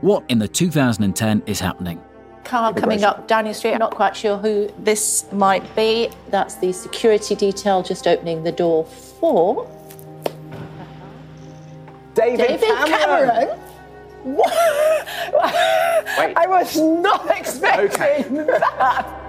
What 0.00 0.24
in 0.28 0.38
the 0.38 0.48
2010 0.48 1.42
is 1.46 1.60
happening? 1.60 2.02
car 2.46 2.72
coming 2.72 3.04
up 3.04 3.28
Downing 3.28 3.52
Street. 3.52 3.72
I'm 3.72 3.78
not 3.78 3.94
quite 3.94 4.16
sure 4.16 4.38
who 4.38 4.70
this 4.78 5.30
might 5.32 5.74
be. 5.76 6.10
That's 6.30 6.54
the 6.54 6.72
security 6.72 7.34
detail 7.34 7.82
just 7.82 8.06
opening 8.06 8.44
the 8.44 8.52
door 8.52 8.84
for 8.84 9.68
David, 12.14 12.46
David 12.46 12.60
Cameron. 12.60 13.28
Cameron. 13.28 13.58
What? 14.24 14.52
Wait. 16.18 16.36
I 16.36 16.46
was 16.48 16.76
not 16.76 17.30
expecting 17.36 18.46
that. 18.46 19.22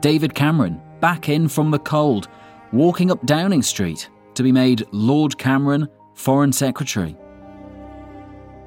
David 0.00 0.34
Cameron, 0.34 0.80
back 1.00 1.28
in 1.28 1.48
from 1.48 1.70
the 1.70 1.78
cold, 1.78 2.28
walking 2.72 3.10
up 3.10 3.24
Downing 3.26 3.62
Street 3.62 4.08
to 4.34 4.42
be 4.42 4.50
made 4.50 4.84
Lord 4.90 5.36
Cameron 5.38 5.88
Foreign 6.14 6.52
Secretary. 6.52 7.16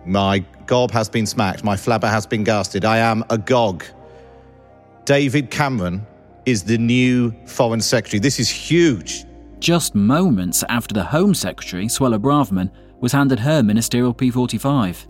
My 0.06 0.40
gob 0.68 0.92
has 0.92 1.10
been 1.10 1.26
smacked. 1.26 1.64
My 1.64 1.76
flabber 1.76 2.10
has 2.10 2.26
been 2.26 2.44
gasted. 2.44 2.86
I 2.86 2.98
am 2.98 3.24
agog. 3.30 3.84
David 5.06 5.52
Cameron 5.52 6.06
is 6.46 6.64
the 6.64 6.78
new 6.78 7.34
Foreign 7.46 7.82
Secretary. 7.82 8.20
This 8.20 8.40
is 8.40 8.50
huge. 8.50 9.26
Just 9.60 9.96
moments 9.96 10.64
after 10.70 10.94
the 10.94 11.04
Home 11.04 11.34
Secretary, 11.34 11.86
Suella 11.88 12.20
Braverman, 12.20 12.72
was 13.00 13.12
handed 13.12 13.40
her 13.40 13.64
ministerial 13.64 14.14
P45. 14.14 15.08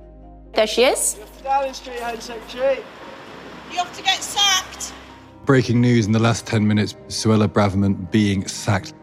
There 0.53 0.67
she 0.67 0.83
is. 0.83 1.19
Downing 1.43 1.73
Street 1.73 1.99
Home 1.99 2.19
Secretary. 2.19 2.79
You 3.71 3.77
have 3.77 3.95
to 3.95 4.03
get 4.03 4.21
sacked. 4.23 4.93
Breaking 5.45 5.81
news 5.81 6.05
in 6.05 6.11
the 6.11 6.19
last 6.19 6.47
10 6.47 6.65
minutes 6.65 6.95
Suella 7.07 7.47
Braverman 7.47 8.09
being 8.11 8.47
sacked. 8.47 8.93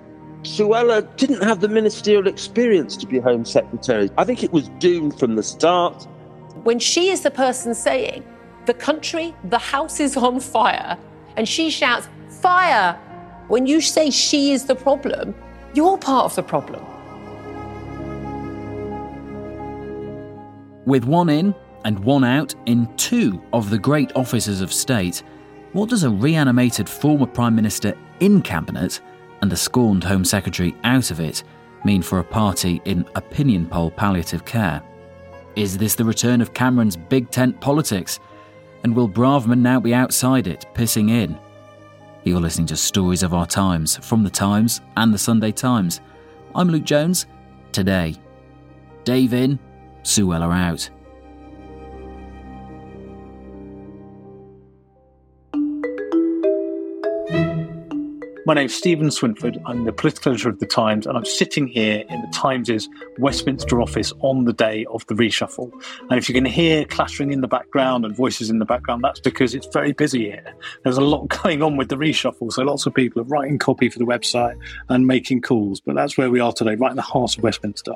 Suella 0.43 1.07
didn't 1.17 1.43
have 1.43 1.61
the 1.61 1.69
ministerial 1.69 2.27
experience 2.27 2.97
to 2.97 3.07
be 3.07 3.21
Home 3.21 3.45
Secretary. 3.45 4.11
I 4.19 4.25
think 4.25 4.43
it 4.43 4.53
was 4.53 4.69
doomed 4.81 5.19
from 5.19 5.37
the 5.37 5.43
start. 5.43 6.07
When 6.65 6.81
she 6.81 7.11
is 7.11 7.21
the 7.21 7.31
person 7.31 7.75
saying, 7.75 8.25
the 8.67 8.75
country, 8.75 9.35
the 9.45 9.59
house 9.59 10.01
is 10.01 10.17
on 10.17 10.41
fire, 10.41 10.99
and 11.37 11.49
she 11.49 11.71
shouts, 11.71 12.09
fire. 12.41 12.99
When 13.47 13.67
you 13.67 13.81
say 13.81 14.11
she 14.11 14.51
is 14.51 14.65
the 14.65 14.75
problem, 14.75 15.35
you're 15.75 15.99
part 15.99 16.25
of 16.25 16.35
the 16.35 16.43
problem. 16.43 16.85
With 20.87 21.05
one 21.05 21.29
in 21.29 21.55
and 21.85 22.01
one 22.01 22.25
out 22.25 22.55
in 22.67 22.93
two 22.97 23.41
of 23.53 23.71
the 23.71 23.79
great 23.79 24.11
offices 24.17 24.61
of 24.61 24.73
state, 24.73 25.23
what 25.73 25.89
does 25.89 26.03
a 26.03 26.11
reanimated 26.11 26.89
former 26.89 27.27
Prime 27.27 27.55
Minister 27.55 27.97
in 28.19 28.43
Cabinet 28.43 29.01
and 29.43 29.53
a 29.53 29.57
scorned 29.57 30.05
Home 30.05 30.25
Secretary 30.25 30.75
out 30.85 31.11
of 31.11 31.21
it 31.21 31.43
mean 31.85 32.01
for 32.01 32.21
a 32.21 32.25
party 32.25 32.81
in 32.85 33.05
opinion 33.17 33.67
poll 33.67 33.91
palliative 33.91 34.45
care? 34.45 34.83
Is 35.57 35.77
this 35.77 35.95
the 35.95 36.05
return 36.05 36.41
of 36.41 36.55
Cameron's 36.55 36.97
big 36.97 37.31
tent 37.31 37.61
politics? 37.61 38.19
And 38.85 38.97
will 38.97 39.09
Braverman 39.09 39.59
now 39.59 39.81
be 39.81 39.95
outside 39.95 40.47
it, 40.47 40.65
pissing 40.75 41.11
in? 41.11 41.39
You're 42.25 42.41
listening 42.41 42.69
to 42.69 42.77
Stories 42.77 43.23
of 43.23 43.35
Our 43.35 43.47
Times 43.47 43.97
from 43.97 44.23
The 44.23 44.31
Times 44.31 44.81
and 44.97 45.13
The 45.13 45.19
Sunday 45.19 45.53
Times. 45.53 46.01
I'm 46.55 46.69
Luke 46.69 46.85
Jones. 46.85 47.27
Today, 47.73 48.15
Dave 49.05 49.35
in, 49.35 49.59
Sue 50.03 50.27
Suella 50.27 50.55
out. 50.55 50.89
My 58.45 58.55
name's 58.55 58.75
Steven 58.75 59.07
Swinford. 59.07 59.63
I'm 59.67 59.85
the 59.85 59.93
political 59.93 60.33
editor 60.33 60.49
of 60.49 60.59
The 60.59 60.67
Times, 60.67 61.07
and 61.07 61.17
I'm 61.17 61.25
sitting 61.25 61.69
here 61.69 62.03
in 62.09 62.23
The 62.23 62.29
Times' 62.33 62.89
Westminster 63.19 63.81
office 63.81 64.13
on 64.19 64.47
the 64.47 64.53
day 64.53 64.85
of 64.87 65.07
the 65.07 65.15
reshuffle. 65.15 65.71
And 66.11 66.19
if 66.19 66.29
you 66.29 66.35
can 66.35 66.45
hear 66.45 66.85
clattering 66.85 67.31
in 67.31 67.41
the 67.41 67.47
background 67.47 68.05
and 68.05 68.17
voices 68.17 68.51
in 68.51 68.59
the 68.59 68.65
background, 68.65 69.05
that's 69.05 69.21
because 69.21 69.55
it's 69.55 69.69
very 69.73 69.93
busy 69.93 70.25
here. 70.25 70.55
There's 70.83 70.97
a 70.97 71.03
lot 71.03 71.29
going 71.43 71.63
on 71.63 71.77
with 71.77 71.89
the 71.89 71.95
reshuffle, 71.95 72.53
so 72.53 72.65
lots 72.65 72.85
of 72.85 72.95
people 72.95 73.23
are 73.23 73.27
writing 73.27 73.61
copy 73.61 73.89
for 73.89 74.01
the 74.01 74.07
website 74.07 74.59
and 74.89 75.07
making 75.07 75.43
calls. 75.43 75.81
But 75.81 75.95
that's 75.95 76.19
where 76.19 76.29
we 76.29 76.41
are 76.41 76.53
today, 76.53 76.75
right 76.75 76.91
in 76.91 76.97
the 76.97 77.03
heart 77.03 77.37
of 77.37 77.45
Westminster. 77.45 77.95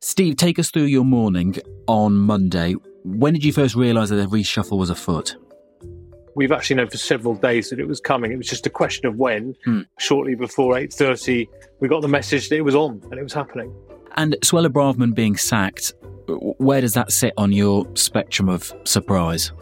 Steve, 0.00 0.36
take 0.36 0.58
us 0.58 0.72
through 0.72 0.82
your 0.82 1.04
morning 1.04 1.54
on 1.86 2.14
Monday. 2.14 2.74
When 3.04 3.32
did 3.32 3.44
you 3.44 3.52
first 3.52 3.76
realise 3.76 4.08
that 4.08 4.16
the 4.16 4.26
reshuffle 4.26 4.76
was 4.76 4.90
afoot? 4.90 5.36
We've 6.36 6.52
actually 6.52 6.76
known 6.76 6.88
for 6.88 6.98
several 6.98 7.34
days 7.34 7.70
that 7.70 7.78
it 7.78 7.86
was 7.86 8.00
coming. 8.00 8.32
It 8.32 8.38
was 8.38 8.48
just 8.48 8.66
a 8.66 8.70
question 8.70 9.06
of 9.06 9.16
when. 9.16 9.54
Hmm. 9.64 9.82
Shortly 9.98 10.34
before 10.34 10.76
eight 10.76 10.92
thirty, 10.92 11.48
we 11.80 11.88
got 11.88 12.02
the 12.02 12.08
message 12.08 12.48
that 12.48 12.56
it 12.56 12.62
was 12.62 12.74
on 12.74 13.00
and 13.10 13.20
it 13.20 13.22
was 13.22 13.32
happening. 13.32 13.74
And 14.16 14.36
Suella 14.42 14.68
Braverman 14.68 15.14
being 15.14 15.36
sacked, 15.36 15.92
where 16.28 16.80
does 16.80 16.94
that 16.94 17.12
sit 17.12 17.34
on 17.36 17.52
your 17.52 17.86
spectrum 17.94 18.48
of 18.48 18.72
surprise? 18.84 19.52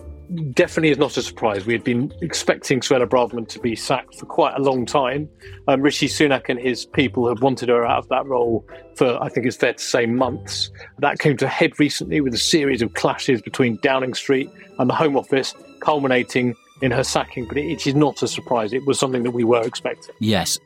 Definitely 0.54 0.90
is 0.90 0.98
not 0.98 1.14
a 1.18 1.22
surprise. 1.22 1.66
We 1.66 1.74
had 1.74 1.84
been 1.84 2.10
expecting 2.22 2.80
Suella 2.80 3.06
Braverman 3.06 3.48
to 3.48 3.58
be 3.58 3.76
sacked 3.76 4.18
for 4.18 4.24
quite 4.24 4.54
a 4.56 4.62
long 4.62 4.86
time. 4.86 5.28
Um, 5.68 5.82
Rishi 5.82 6.08
Sunak 6.08 6.48
and 6.48 6.58
his 6.58 6.86
people 6.86 7.28
have 7.28 7.42
wanted 7.42 7.68
her 7.68 7.84
out 7.84 7.98
of 7.98 8.08
that 8.08 8.24
role 8.26 8.66
for, 8.96 9.22
I 9.22 9.28
think 9.28 9.46
it's 9.46 9.56
fair 9.56 9.74
to 9.74 9.82
say, 9.82 10.06
months. 10.06 10.70
That 11.00 11.18
came 11.18 11.36
to 11.38 11.44
a 11.44 11.48
head 11.48 11.78
recently 11.78 12.22
with 12.22 12.32
a 12.32 12.38
series 12.38 12.80
of 12.80 12.94
clashes 12.94 13.42
between 13.42 13.78
Downing 13.82 14.14
Street 14.14 14.50
and 14.78 14.88
the 14.88 14.94
Home 14.94 15.18
Office, 15.18 15.54
culminating 15.80 16.54
in 16.82 16.90
her 16.90 17.04
sacking, 17.04 17.46
but 17.46 17.56
it, 17.56 17.86
is 17.86 17.94
not 17.94 18.22
a 18.22 18.28
surprise. 18.28 18.72
It 18.72 18.84
was 18.86 18.98
something 18.98 19.22
that 19.22 19.30
we 19.30 19.44
were 19.44 19.62
expecting. 19.62 20.14
Yes. 20.18 20.58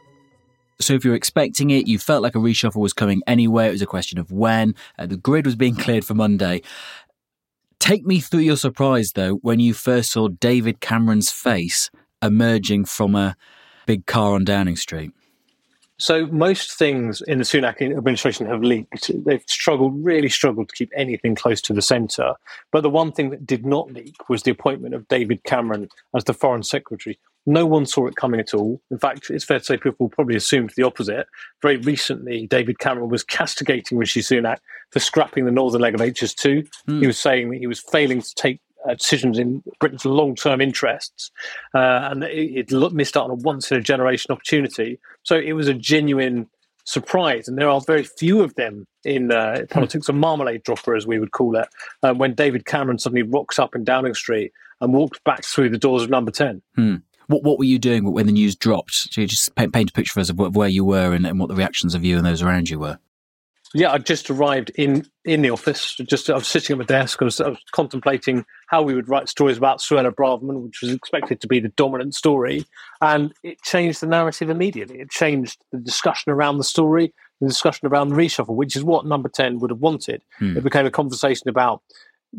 So 0.80 0.94
if 0.94 1.04
you're 1.04 1.14
expecting 1.14 1.70
it, 1.70 1.86
you 1.86 1.98
felt 1.98 2.22
like 2.22 2.34
a 2.34 2.38
reshuffle 2.38 2.76
was 2.76 2.92
coming 2.92 3.22
anyway. 3.26 3.68
It 3.68 3.72
was 3.72 3.82
a 3.82 3.86
question 3.86 4.18
of 4.18 4.32
when. 4.32 4.74
Uh, 4.98 5.06
the 5.06 5.16
grid 5.16 5.46
was 5.46 5.56
being 5.56 5.76
cleared 5.76 6.04
for 6.04 6.14
Monday. 6.14 6.62
Take 7.78 8.04
me 8.04 8.20
through 8.20 8.40
your 8.40 8.56
surprise, 8.56 9.12
though, 9.12 9.34
when 9.36 9.60
you 9.60 9.74
first 9.74 10.10
saw 10.10 10.28
David 10.28 10.80
Cameron's 10.80 11.30
face 11.30 11.90
emerging 12.22 12.86
from 12.86 13.14
a 13.14 13.36
big 13.86 14.06
car 14.06 14.34
on 14.34 14.44
Downing 14.44 14.76
Street. 14.76 15.12
So 15.98 16.26
most 16.26 16.72
things 16.72 17.22
in 17.22 17.38
the 17.38 17.44
Sunak 17.44 17.80
administration 17.80 18.46
have 18.46 18.62
leaked. 18.62 19.10
They've 19.24 19.42
struggled, 19.46 20.04
really 20.04 20.28
struggled 20.28 20.68
to 20.68 20.74
keep 20.74 20.92
anything 20.94 21.34
close 21.34 21.62
to 21.62 21.72
the 21.72 21.82
centre. 21.82 22.34
But 22.70 22.82
the 22.82 22.90
one 22.90 23.12
thing 23.12 23.30
that 23.30 23.46
did 23.46 23.64
not 23.64 23.92
leak 23.92 24.28
was 24.28 24.42
the 24.42 24.50
appointment 24.50 24.94
of 24.94 25.08
David 25.08 25.44
Cameron 25.44 25.88
as 26.14 26.24
the 26.24 26.34
Foreign 26.34 26.62
Secretary. 26.62 27.18
No 27.46 27.64
one 27.64 27.86
saw 27.86 28.08
it 28.08 28.16
coming 28.16 28.40
at 28.40 28.52
all. 28.52 28.82
In 28.90 28.98
fact, 28.98 29.30
it's 29.30 29.44
fair 29.44 29.60
to 29.60 29.64
say 29.64 29.76
people 29.76 30.08
probably 30.08 30.34
assumed 30.34 30.72
the 30.76 30.82
opposite. 30.82 31.28
Very 31.62 31.76
recently, 31.76 32.48
David 32.48 32.80
Cameron 32.80 33.08
was 33.08 33.22
castigating 33.22 33.98
Rishi 33.98 34.20
Sunak 34.20 34.58
for 34.90 34.98
scrapping 34.98 35.44
the 35.44 35.52
northern 35.52 35.80
leg 35.80 35.94
of 35.94 36.00
HS2. 36.00 36.66
Hmm. 36.86 37.00
He 37.00 37.06
was 37.06 37.18
saying 37.18 37.50
that 37.50 37.58
he 37.58 37.68
was 37.68 37.80
failing 37.80 38.20
to 38.20 38.34
take 38.34 38.60
decisions 38.94 39.38
in 39.38 39.62
Britain's 39.80 40.04
long-term 40.04 40.60
interests, 40.60 41.30
uh, 41.74 42.08
and 42.10 42.24
it, 42.24 42.72
it 42.72 42.92
missed 42.92 43.16
out 43.16 43.24
on 43.24 43.30
a 43.30 43.34
once-in-a-generation 43.34 44.32
opportunity. 44.32 44.98
So 45.22 45.36
it 45.36 45.52
was 45.52 45.68
a 45.68 45.74
genuine 45.74 46.48
surprise, 46.84 47.48
and 47.48 47.58
there 47.58 47.68
are 47.68 47.80
very 47.80 48.04
few 48.04 48.42
of 48.42 48.54
them 48.54 48.86
in 49.04 49.32
uh, 49.32 49.66
politics. 49.70 50.08
A 50.08 50.12
marmalade 50.12 50.62
dropper, 50.62 50.94
as 50.94 51.06
we 51.06 51.18
would 51.18 51.32
call 51.32 51.56
it, 51.56 51.68
uh, 52.02 52.14
when 52.14 52.34
David 52.34 52.64
Cameron 52.64 52.98
suddenly 52.98 53.22
rocks 53.22 53.58
up 53.58 53.74
in 53.74 53.84
Downing 53.84 54.14
Street 54.14 54.52
and 54.80 54.92
walked 54.92 55.22
back 55.24 55.44
through 55.44 55.70
the 55.70 55.78
doors 55.78 56.02
of 56.02 56.10
number 56.10 56.30
10. 56.30 56.62
Hmm. 56.74 56.96
What, 57.28 57.42
what 57.42 57.58
were 57.58 57.64
you 57.64 57.78
doing 57.78 58.10
when 58.12 58.26
the 58.26 58.32
news 58.32 58.54
dropped? 58.54 58.94
So 58.94 59.20
you 59.20 59.26
just 59.26 59.54
paint, 59.56 59.72
paint 59.72 59.90
a 59.90 59.92
picture 59.92 60.12
for 60.12 60.20
us 60.20 60.30
of 60.30 60.38
where 60.38 60.68
you 60.68 60.84
were 60.84 61.12
and, 61.12 61.26
and 61.26 61.40
what 61.40 61.48
the 61.48 61.56
reactions 61.56 61.94
of 61.94 62.04
you 62.04 62.16
and 62.16 62.24
those 62.24 62.42
around 62.42 62.70
you 62.70 62.78
were. 62.78 62.98
Yeah, 63.76 63.92
I 63.92 63.98
just 63.98 64.30
arrived 64.30 64.70
in 64.76 65.06
in 65.26 65.42
the 65.42 65.50
office. 65.50 65.96
Just 65.96 66.30
I 66.30 66.34
was 66.34 66.48
sitting 66.48 66.72
at 66.72 66.78
my 66.78 66.84
desk. 66.84 67.20
I 67.20 67.26
was, 67.26 67.42
I 67.42 67.50
was 67.50 67.58
contemplating 67.72 68.46
how 68.68 68.80
we 68.80 68.94
would 68.94 69.06
write 69.06 69.28
stories 69.28 69.58
about 69.58 69.80
Suella 69.80 70.10
Braverman, 70.10 70.62
which 70.62 70.80
was 70.80 70.92
expected 70.92 71.42
to 71.42 71.46
be 71.46 71.60
the 71.60 71.68
dominant 71.68 72.14
story, 72.14 72.64
and 73.02 73.34
it 73.42 73.60
changed 73.62 74.00
the 74.00 74.06
narrative 74.06 74.48
immediately. 74.48 75.00
It 75.00 75.10
changed 75.10 75.58
the 75.72 75.78
discussion 75.78 76.32
around 76.32 76.56
the 76.56 76.64
story, 76.64 77.12
the 77.42 77.48
discussion 77.48 77.86
around 77.86 78.08
the 78.08 78.16
reshuffle, 78.16 78.56
which 78.56 78.76
is 78.76 78.82
what 78.82 79.04
Number 79.04 79.28
Ten 79.28 79.58
would 79.58 79.70
have 79.70 79.80
wanted. 79.80 80.22
Hmm. 80.38 80.56
It 80.56 80.64
became 80.64 80.86
a 80.86 80.90
conversation 80.90 81.50
about 81.50 81.82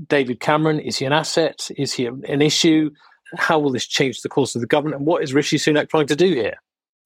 David 0.08 0.40
Cameron. 0.40 0.80
Is 0.80 0.98
he 0.98 1.06
an 1.06 1.14
asset? 1.14 1.70
Is 1.78 1.94
he 1.94 2.08
an 2.08 2.42
issue? 2.42 2.90
How 3.38 3.60
will 3.60 3.72
this 3.72 3.86
change 3.86 4.22
the 4.22 4.30
course 4.30 4.56
of 4.56 4.62
the 4.62 4.68
government? 4.68 4.98
And 4.98 5.06
what 5.06 5.22
is 5.22 5.36
Rishi 5.36 5.58
Sunak 5.58 5.90
trying 5.90 6.08
to 6.08 6.16
do 6.16 6.34
here? 6.34 6.56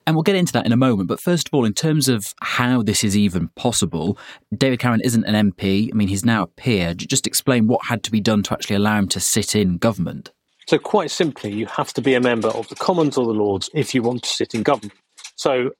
And 0.06 0.16
we'll 0.16 0.22
get 0.22 0.36
into 0.36 0.52
that 0.54 0.66
in 0.66 0.72
a 0.72 0.76
moment. 0.76 1.08
But 1.08 1.20
first 1.20 1.48
of 1.48 1.54
all, 1.54 1.64
in 1.64 1.74
terms 1.74 2.08
of 2.08 2.34
how 2.40 2.82
this 2.82 3.04
is 3.04 3.16
even 3.16 3.48
possible, 3.56 4.18
David 4.56 4.80
Cameron 4.80 5.00
isn't 5.04 5.24
an 5.24 5.52
MP. 5.52 5.90
I 5.92 5.96
mean, 5.96 6.08
he's 6.08 6.24
now 6.24 6.42
a 6.42 6.46
peer. 6.46 6.94
Just 6.94 7.26
explain 7.26 7.66
what 7.66 7.86
had 7.86 8.02
to 8.04 8.10
be 8.10 8.20
done 8.20 8.42
to 8.44 8.52
actually 8.52 8.76
allow 8.76 8.98
him 8.98 9.08
to 9.08 9.20
sit 9.20 9.54
in 9.54 9.78
government. 9.78 10.30
So, 10.68 10.78
quite 10.78 11.10
simply, 11.10 11.52
you 11.52 11.66
have 11.66 11.92
to 11.94 12.00
be 12.00 12.14
a 12.14 12.20
member 12.20 12.48
of 12.48 12.68
the 12.68 12.76
Commons 12.76 13.16
or 13.16 13.26
the 13.26 13.32
Lords 13.32 13.68
if 13.74 13.94
you 13.94 14.02
want 14.02 14.22
to 14.22 14.28
sit 14.28 14.54
in 14.54 14.62
government. 14.62 14.94
So, 15.34 15.70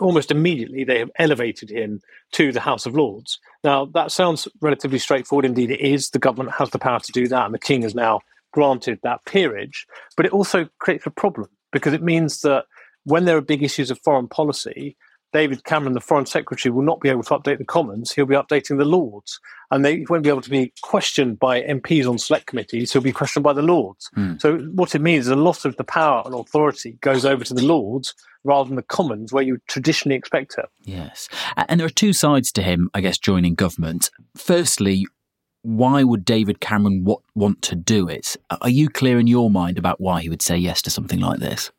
almost 0.00 0.30
immediately, 0.30 0.84
they 0.84 0.98
have 0.98 1.10
elevated 1.18 1.70
him 1.70 2.00
to 2.32 2.52
the 2.52 2.60
House 2.60 2.86
of 2.86 2.94
Lords. 2.94 3.38
Now, 3.64 3.86
that 3.86 4.12
sounds 4.12 4.46
relatively 4.60 4.98
straightforward. 4.98 5.44
Indeed, 5.44 5.70
it 5.70 5.80
is. 5.80 6.10
The 6.10 6.18
government 6.18 6.54
has 6.56 6.70
the 6.70 6.78
power 6.78 7.00
to 7.00 7.12
do 7.12 7.26
that, 7.28 7.46
and 7.46 7.54
the 7.54 7.58
King 7.58 7.82
has 7.82 7.94
now 7.94 8.20
granted 8.52 9.00
that 9.02 9.24
peerage. 9.24 9.86
But 10.16 10.26
it 10.26 10.32
also 10.32 10.68
creates 10.78 11.06
a 11.06 11.10
problem 11.10 11.48
because 11.72 11.92
it 11.92 12.02
means 12.02 12.40
that 12.42 12.64
when 13.08 13.24
there 13.24 13.36
are 13.36 13.42
big 13.42 13.62
issues 13.62 13.90
of 13.90 13.98
foreign 14.00 14.28
policy, 14.28 14.96
David 15.32 15.64
Cameron, 15.64 15.92
the 15.92 16.00
Foreign 16.00 16.26
Secretary, 16.26 16.72
will 16.72 16.82
not 16.82 17.00
be 17.00 17.08
able 17.10 17.22
to 17.22 17.34
update 17.34 17.58
the 17.58 17.64
Commons. 17.64 18.12
He'll 18.12 18.24
be 18.26 18.34
updating 18.34 18.78
the 18.78 18.84
Lords. 18.84 19.40
And 19.70 19.84
they 19.84 20.06
won't 20.08 20.22
be 20.22 20.30
able 20.30 20.40
to 20.40 20.50
be 20.50 20.72
questioned 20.80 21.38
by 21.38 21.60
MPs 21.62 22.08
on 22.08 22.18
select 22.18 22.46
committees. 22.46 22.92
He'll 22.92 23.02
be 23.02 23.12
questioned 23.12 23.44
by 23.44 23.52
the 23.52 23.62
Lords. 23.62 24.08
Mm. 24.16 24.40
So, 24.40 24.58
what 24.58 24.94
it 24.94 25.00
means 25.00 25.26
is 25.26 25.32
a 25.32 25.36
lot 25.36 25.66
of 25.66 25.76
the 25.76 25.84
power 25.84 26.22
and 26.24 26.34
authority 26.34 26.96
goes 27.02 27.26
over 27.26 27.44
to 27.44 27.52
the 27.52 27.64
Lords 27.64 28.14
rather 28.44 28.68
than 28.68 28.76
the 28.76 28.82
Commons, 28.82 29.32
where 29.32 29.42
you 29.42 29.58
traditionally 29.68 30.16
expect 30.16 30.56
it. 30.56 30.66
Yes. 30.84 31.28
And 31.56 31.78
there 31.78 31.86
are 31.86 31.90
two 31.90 32.14
sides 32.14 32.50
to 32.52 32.62
him, 32.62 32.88
I 32.94 33.02
guess, 33.02 33.18
joining 33.18 33.54
government. 33.54 34.10
Firstly, 34.34 35.06
why 35.62 36.04
would 36.04 36.24
David 36.24 36.60
Cameron 36.60 37.04
want 37.34 37.60
to 37.62 37.74
do 37.74 38.08
it? 38.08 38.36
Are 38.62 38.70
you 38.70 38.88
clear 38.88 39.18
in 39.18 39.26
your 39.26 39.50
mind 39.50 39.76
about 39.76 40.00
why 40.00 40.22
he 40.22 40.30
would 40.30 40.40
say 40.40 40.56
yes 40.56 40.80
to 40.82 40.90
something 40.90 41.20
like 41.20 41.40
this? 41.40 41.70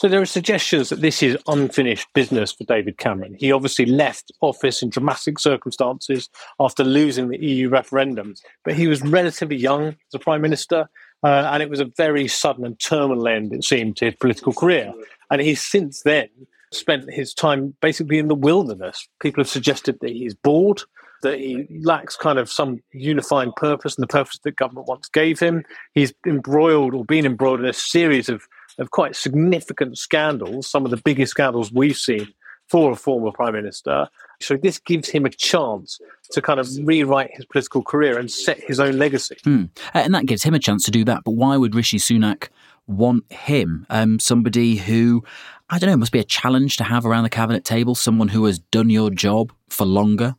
So 0.00 0.08
there 0.08 0.22
are 0.22 0.24
suggestions 0.24 0.88
that 0.88 1.02
this 1.02 1.22
is 1.22 1.36
unfinished 1.46 2.08
business 2.14 2.52
for 2.52 2.64
David 2.64 2.96
Cameron. 2.96 3.36
He 3.38 3.52
obviously 3.52 3.84
left 3.84 4.32
office 4.40 4.82
in 4.82 4.88
dramatic 4.88 5.38
circumstances 5.38 6.30
after 6.58 6.82
losing 6.84 7.28
the 7.28 7.36
EU 7.36 7.68
referendum, 7.68 8.34
but 8.64 8.72
he 8.72 8.88
was 8.88 9.02
relatively 9.02 9.56
young 9.56 9.88
as 9.88 10.14
a 10.14 10.18
prime 10.18 10.40
minister, 10.40 10.88
uh, 11.22 11.50
and 11.52 11.62
it 11.62 11.68
was 11.68 11.80
a 11.80 11.92
very 11.98 12.28
sudden 12.28 12.64
and 12.64 12.80
terminal 12.80 13.28
end, 13.28 13.52
it 13.52 13.62
seemed, 13.62 13.98
to 13.98 14.06
his 14.06 14.14
political 14.14 14.54
career. 14.54 14.90
And 15.30 15.42
he's 15.42 15.60
since 15.60 16.00
then 16.00 16.30
spent 16.72 17.12
his 17.12 17.34
time 17.34 17.74
basically 17.82 18.16
in 18.16 18.28
the 18.28 18.34
wilderness. 18.34 19.06
People 19.20 19.42
have 19.42 19.50
suggested 19.50 19.98
that 20.00 20.12
he's 20.12 20.32
bored, 20.34 20.80
that 21.22 21.38
he 21.38 21.66
lacks 21.82 22.16
kind 22.16 22.38
of 22.38 22.50
some 22.50 22.82
unifying 22.92 23.52
purpose 23.54 23.98
and 23.98 24.02
the 24.02 24.06
purpose 24.06 24.38
that 24.44 24.56
government 24.56 24.88
once 24.88 25.10
gave 25.10 25.38
him. 25.38 25.62
He's 25.92 26.14
embroiled 26.26 26.94
or 26.94 27.04
been 27.04 27.26
embroiled 27.26 27.60
in 27.60 27.66
a 27.66 27.74
series 27.74 28.30
of 28.30 28.48
of 28.78 28.90
quite 28.90 29.16
significant 29.16 29.98
scandals, 29.98 30.66
some 30.66 30.84
of 30.84 30.90
the 30.90 30.96
biggest 30.96 31.30
scandals 31.30 31.72
we've 31.72 31.96
seen 31.96 32.32
for 32.68 32.92
a 32.92 32.96
former 32.96 33.32
prime 33.32 33.52
minister. 33.52 34.08
So 34.40 34.56
this 34.56 34.78
gives 34.78 35.08
him 35.08 35.26
a 35.26 35.30
chance 35.30 35.98
to 36.30 36.40
kind 36.40 36.60
of 36.60 36.68
rewrite 36.82 37.30
his 37.32 37.44
political 37.44 37.82
career 37.82 38.16
and 38.16 38.30
set 38.30 38.60
his 38.60 38.78
own 38.78 38.96
legacy. 38.96 39.36
Mm. 39.44 39.70
And 39.92 40.14
that 40.14 40.26
gives 40.26 40.44
him 40.44 40.54
a 40.54 40.58
chance 40.60 40.84
to 40.84 40.92
do 40.92 41.04
that. 41.04 41.24
But 41.24 41.32
why 41.32 41.56
would 41.56 41.74
Rishi 41.74 41.98
Sunak 41.98 42.48
want 42.86 43.30
him? 43.32 43.86
Um, 43.90 44.20
somebody 44.20 44.76
who, 44.76 45.24
I 45.68 45.80
don't 45.80 45.90
know, 45.90 45.96
must 45.96 46.12
be 46.12 46.20
a 46.20 46.24
challenge 46.24 46.76
to 46.76 46.84
have 46.84 47.04
around 47.04 47.24
the 47.24 47.30
cabinet 47.30 47.64
table, 47.64 47.96
someone 47.96 48.28
who 48.28 48.44
has 48.44 48.60
done 48.60 48.88
your 48.88 49.10
job 49.10 49.52
for 49.68 49.84
longer. 49.84 50.36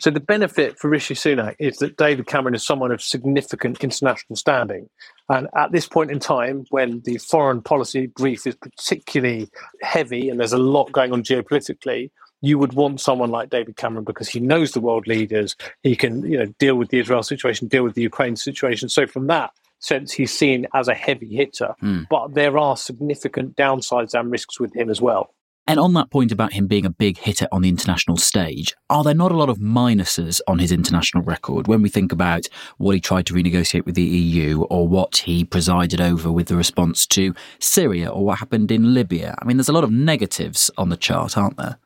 So 0.00 0.10
the 0.10 0.20
benefit 0.20 0.78
for 0.78 0.88
Rishi 0.88 1.14
Sunak 1.14 1.56
is 1.58 1.76
that 1.78 1.98
David 1.98 2.26
Cameron 2.26 2.54
is 2.54 2.64
someone 2.64 2.90
of 2.90 3.02
significant 3.02 3.84
international 3.84 4.36
standing. 4.36 4.88
And 5.30 5.46
at 5.56 5.70
this 5.70 5.86
point 5.86 6.10
in 6.10 6.18
time, 6.18 6.66
when 6.70 7.02
the 7.02 7.18
foreign 7.18 7.62
policy 7.62 8.08
brief 8.08 8.48
is 8.48 8.56
particularly 8.56 9.48
heavy 9.80 10.28
and 10.28 10.40
there's 10.40 10.52
a 10.52 10.58
lot 10.58 10.90
going 10.90 11.12
on 11.12 11.22
geopolitically, 11.22 12.10
you 12.42 12.58
would 12.58 12.72
want 12.72 13.00
someone 13.00 13.30
like 13.30 13.48
David 13.48 13.76
Cameron 13.76 14.04
because 14.04 14.28
he 14.28 14.40
knows 14.40 14.72
the 14.72 14.80
world 14.80 15.06
leaders. 15.06 15.54
He 15.84 15.94
can, 15.94 16.24
you 16.28 16.36
know, 16.36 16.46
deal 16.58 16.74
with 16.74 16.88
the 16.88 16.98
Israel 16.98 17.22
situation, 17.22 17.68
deal 17.68 17.84
with 17.84 17.94
the 17.94 18.02
Ukraine 18.02 18.34
situation. 18.34 18.88
So 18.88 19.06
from 19.06 19.28
that 19.28 19.52
sense, 19.78 20.10
he's 20.10 20.36
seen 20.36 20.66
as 20.74 20.88
a 20.88 20.94
heavy 20.94 21.36
hitter. 21.36 21.76
Mm. 21.80 22.08
But 22.10 22.34
there 22.34 22.58
are 22.58 22.76
significant 22.76 23.56
downsides 23.56 24.18
and 24.18 24.32
risks 24.32 24.58
with 24.58 24.74
him 24.74 24.90
as 24.90 25.00
well. 25.00 25.32
And 25.70 25.78
on 25.78 25.92
that 25.92 26.10
point 26.10 26.32
about 26.32 26.52
him 26.52 26.66
being 26.66 26.84
a 26.84 26.90
big 26.90 27.16
hitter 27.16 27.46
on 27.52 27.62
the 27.62 27.68
international 27.68 28.16
stage, 28.16 28.74
are 28.88 29.04
there 29.04 29.14
not 29.14 29.30
a 29.30 29.36
lot 29.36 29.48
of 29.48 29.58
minuses 29.58 30.40
on 30.48 30.58
his 30.58 30.72
international 30.72 31.22
record 31.22 31.68
when 31.68 31.80
we 31.80 31.88
think 31.88 32.10
about 32.10 32.48
what 32.78 32.96
he 32.96 33.00
tried 33.00 33.24
to 33.26 33.34
renegotiate 33.34 33.86
with 33.86 33.94
the 33.94 34.02
EU 34.02 34.62
or 34.64 34.88
what 34.88 35.18
he 35.18 35.44
presided 35.44 36.00
over 36.00 36.32
with 36.32 36.48
the 36.48 36.56
response 36.56 37.06
to 37.06 37.36
Syria 37.60 38.08
or 38.08 38.24
what 38.24 38.40
happened 38.40 38.72
in 38.72 38.94
Libya? 38.94 39.36
I 39.40 39.44
mean, 39.44 39.58
there's 39.58 39.68
a 39.68 39.72
lot 39.72 39.84
of 39.84 39.92
negatives 39.92 40.72
on 40.76 40.88
the 40.88 40.96
chart, 40.96 41.38
aren't 41.38 41.56
there? 41.56 41.78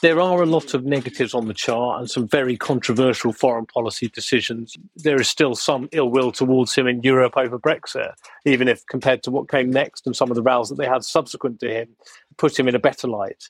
There 0.00 0.20
are 0.20 0.42
a 0.42 0.46
lot 0.46 0.74
of 0.74 0.84
negatives 0.84 1.34
on 1.34 1.48
the 1.48 1.54
chart 1.54 1.98
and 2.00 2.10
some 2.10 2.28
very 2.28 2.56
controversial 2.56 3.32
foreign 3.32 3.66
policy 3.66 4.08
decisions. 4.08 4.76
There 4.96 5.20
is 5.20 5.28
still 5.28 5.54
some 5.54 5.88
ill 5.92 6.10
will 6.10 6.30
towards 6.30 6.74
him 6.74 6.86
in 6.86 7.02
Europe 7.02 7.36
over 7.36 7.58
Brexit, 7.58 8.12
even 8.44 8.68
if 8.68 8.86
compared 8.86 9.22
to 9.24 9.30
what 9.30 9.50
came 9.50 9.70
next 9.70 10.06
and 10.06 10.14
some 10.14 10.30
of 10.30 10.36
the 10.36 10.42
rows 10.42 10.68
that 10.68 10.76
they 10.76 10.86
had 10.86 11.04
subsequent 11.04 11.60
to 11.60 11.72
him 11.72 11.88
put 12.36 12.58
him 12.58 12.68
in 12.68 12.74
a 12.74 12.80
better 12.80 13.08
light. 13.08 13.48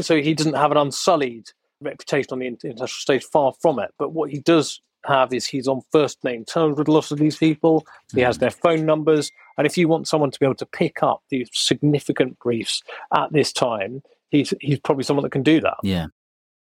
So 0.00 0.20
he 0.20 0.34
doesn't 0.34 0.54
have 0.54 0.70
an 0.70 0.78
unsullied 0.78 1.48
reputation 1.82 2.28
on 2.32 2.38
the 2.38 2.46
international 2.46 2.88
stage, 2.88 3.24
far 3.24 3.52
from 3.60 3.78
it. 3.78 3.92
But 3.98 4.12
what 4.12 4.30
he 4.30 4.40
does 4.40 4.80
have 5.04 5.32
is 5.32 5.46
he's 5.46 5.68
on 5.68 5.80
first 5.92 6.22
name 6.24 6.44
terms 6.44 6.78
with 6.78 6.88
a 6.88 6.92
lot 6.92 7.10
of 7.10 7.18
these 7.18 7.36
people. 7.36 7.86
He 8.14 8.20
has 8.20 8.36
mm. 8.36 8.40
their 8.40 8.50
phone 8.50 8.84
numbers. 8.86 9.30
And 9.58 9.66
if 9.66 9.76
you 9.76 9.88
want 9.88 10.08
someone 10.08 10.30
to 10.30 10.38
be 10.38 10.46
able 10.46 10.54
to 10.56 10.66
pick 10.66 11.02
up 11.02 11.22
these 11.30 11.48
significant 11.52 12.38
briefs 12.38 12.82
at 13.14 13.32
this 13.32 13.52
time, 13.52 14.02
he's 14.30 14.54
he's 14.60 14.80
probably 14.80 15.04
someone 15.04 15.22
that 15.24 15.30
can 15.30 15.42
do 15.42 15.60
that. 15.60 15.76
Yeah. 15.82 16.06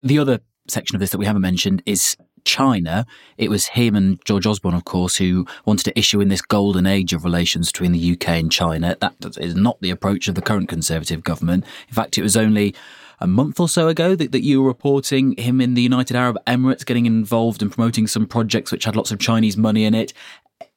The 0.02 0.18
other 0.18 0.40
section 0.68 0.96
of 0.96 1.00
this 1.00 1.10
that 1.10 1.18
we 1.18 1.26
haven't 1.26 1.42
mentioned 1.42 1.82
is 1.86 2.16
China. 2.44 3.06
It 3.36 3.50
was 3.50 3.66
him 3.66 3.94
and 3.94 4.24
George 4.24 4.46
Osborne, 4.46 4.74
of 4.74 4.84
course, 4.84 5.16
who 5.16 5.46
wanted 5.64 5.84
to 5.84 5.98
issue 5.98 6.20
in 6.20 6.28
this 6.28 6.40
golden 6.40 6.86
age 6.86 7.12
of 7.12 7.24
relations 7.24 7.70
between 7.70 7.92
the 7.92 8.12
UK 8.12 8.28
and 8.28 8.50
China. 8.50 8.96
That 9.00 9.36
is 9.38 9.54
not 9.54 9.80
the 9.80 9.90
approach 9.90 10.28
of 10.28 10.34
the 10.34 10.42
current 10.42 10.68
Conservative 10.68 11.22
government. 11.22 11.64
In 11.88 11.94
fact, 11.94 12.16
it 12.16 12.22
was 12.22 12.36
only 12.36 12.74
a 13.18 13.26
month 13.26 13.58
or 13.58 13.68
so 13.68 13.88
ago 13.88 14.14
that, 14.14 14.32
that 14.32 14.42
you 14.42 14.62
were 14.62 14.68
reporting 14.68 15.36
him 15.38 15.60
in 15.60 15.74
the 15.74 15.82
United 15.82 16.16
Arab 16.16 16.38
Emirates 16.46 16.84
getting 16.84 17.06
involved 17.06 17.62
in 17.62 17.70
promoting 17.70 18.06
some 18.06 18.26
projects 18.26 18.70
which 18.70 18.84
had 18.84 18.96
lots 18.96 19.10
of 19.10 19.18
Chinese 19.18 19.56
money 19.56 19.84
in 19.84 19.94
it. 19.94 20.12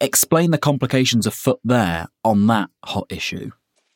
Explain 0.00 0.50
the 0.50 0.58
complications 0.58 1.26
afoot 1.26 1.60
there 1.64 2.08
on 2.24 2.46
that 2.48 2.70
hot 2.84 3.06
issue. 3.10 3.50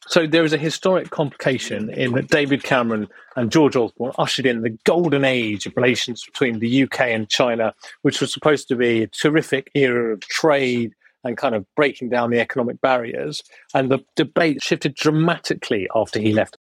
So 0.07 0.27
there 0.27 0.45
is 0.45 0.53
a 0.53 0.59
historic 0.59 1.11
complication 1.11 1.91
in 1.91 2.13
that 2.13 2.29
David 2.29 2.63
Cameron 2.63 3.09
and 3.37 3.51
George 3.51 3.75
Osborne 3.75 4.13
ushered 4.19 4.47
in 4.47 4.63
the 4.63 4.77
golden 4.85 5.25
age 5.25 5.67
of 5.67 5.77
relations 5.77 6.25
between 6.25 6.59
the 6.59 6.83
UK 6.83 7.01
and 7.01 7.29
China, 7.29 7.75
which 8.03 8.21
was 8.21 8.33
supposed 8.33 8.69
to 8.69 8.77
be 8.77 9.03
a 9.03 9.07
terrific 9.07 9.71
era 9.75 10.13
of 10.13 10.21
trade 10.21 10.93
and 11.25 11.39
kind 11.39 11.55
of 11.55 11.65
breaking 11.75 12.11
down 12.11 12.31
the 12.31 12.39
economic 12.39 12.81
barriers. 12.83 13.43
And 13.73 13.91
the 13.91 14.01
debate 14.15 14.63
shifted 14.63 14.95
dramatically 14.95 15.89
after 15.95 16.21
he 16.21 16.35
left. 16.35 16.59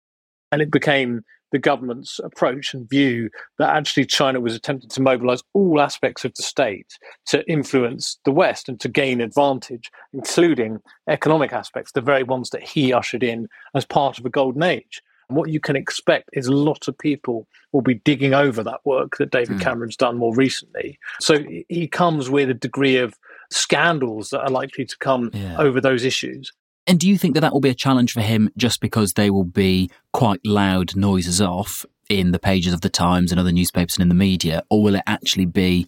And 0.51 0.63
it 0.63 0.71
became 0.71 1.23
the 1.53 1.59
government's 1.59 2.19
approach 2.21 2.75
and 2.75 2.89
view 2.89 3.31
that 3.59 3.75
actually 3.75 4.05
China 4.05 4.41
was 4.41 4.55
attempting 4.55 4.91
to 4.91 5.03
mobilize 5.03 5.43
all 5.55 5.81
aspects 5.81 6.25
of 6.25 6.35
the 6.35 6.43
state 6.43 6.99
to 7.27 7.49
influence 7.51 8.19
the 8.25 8.33
West 8.33 8.69
and 8.69 8.81
to 8.81 8.89
gain 8.89 9.21
advantage, 9.21 9.91
including 10.13 10.81
economic 11.09 11.53
aspects, 11.53 11.93
the 11.93 12.01
very 12.01 12.23
ones 12.23 12.51
that 12.51 12.63
he 12.63 12.93
ushered 12.93 13.23
in 13.23 13.49
as 13.75 13.85
part 13.85 14.19
of 14.19 14.27
a 14.27 14.31
golden 14.31 14.63
age. 14.63 15.03
And 15.29 15.37
what 15.37 15.51
you 15.51 15.61
can 15.61 15.77
expect 15.77 16.31
is 16.33 16.47
a 16.47 16.53
lot 16.53 16.89
of 16.89 16.97
people 16.97 17.47
will 17.73 17.83
be 17.83 17.95
digging 17.95 18.35
over 18.35 18.63
that 18.63 18.81
work 18.85 19.17
that 19.19 19.31
David 19.31 19.59
mm. 19.59 19.61
Cameron's 19.61 19.97
done 19.97 20.17
more 20.17 20.35
recently. 20.35 20.99
So 21.21 21.39
he 21.69 21.89
comes 21.89 22.31
with 22.31 22.49
a 22.49 22.55
degree 22.55 22.97
of 22.97 23.15
scandals 23.51 24.31
that 24.31 24.43
are 24.43 24.51
likely 24.51 24.85
to 24.85 24.97
come 24.99 25.31
yeah. 25.33 25.57
over 25.59 25.81
those 25.81 26.05
issues. 26.05 26.53
And 26.87 27.01
do 27.01 27.09
you 27.09 27.19
think 27.19 27.35
that 27.35 27.41
that 27.41 27.53
will 27.53 27.61
be 27.61 27.71
a 27.71 27.75
challenge 27.75 28.13
for 28.13 28.21
him 28.21 28.51
just 28.57 28.81
because 28.81 29.15
they 29.15 29.31
will 29.31 29.45
be 29.45 29.91
quite 30.13 30.41
loud 30.45 30.95
noises 30.95 31.41
off 31.41 31.85
in 32.09 32.31
the 32.31 32.39
pages 32.39 32.73
of 32.73 32.81
the 32.81 32.89
Times 32.89 33.33
and 33.33 33.41
other 33.41 33.53
newspapers 33.53 33.97
and 33.97 34.03
in 34.03 34.09
the 34.09 34.15
media? 34.15 34.63
Or 34.71 34.83
will 34.83 34.95
it 34.95 35.03
actually 35.07 35.47
be 35.47 35.87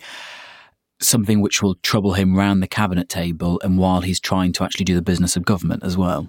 something 1.00 1.40
which 1.40 1.62
will 1.62 1.76
trouble 1.76 2.14
him 2.14 2.36
round 2.36 2.62
the 2.62 2.66
cabinet 2.66 3.08
table 3.08 3.60
and 3.62 3.78
while 3.78 4.00
he's 4.00 4.18
trying 4.18 4.52
to 4.52 4.64
actually 4.64 4.84
do 4.84 4.96
the 4.96 5.02
business 5.02 5.36
of 5.36 5.44
government 5.44 5.84
as 5.84 5.96
well? 5.96 6.28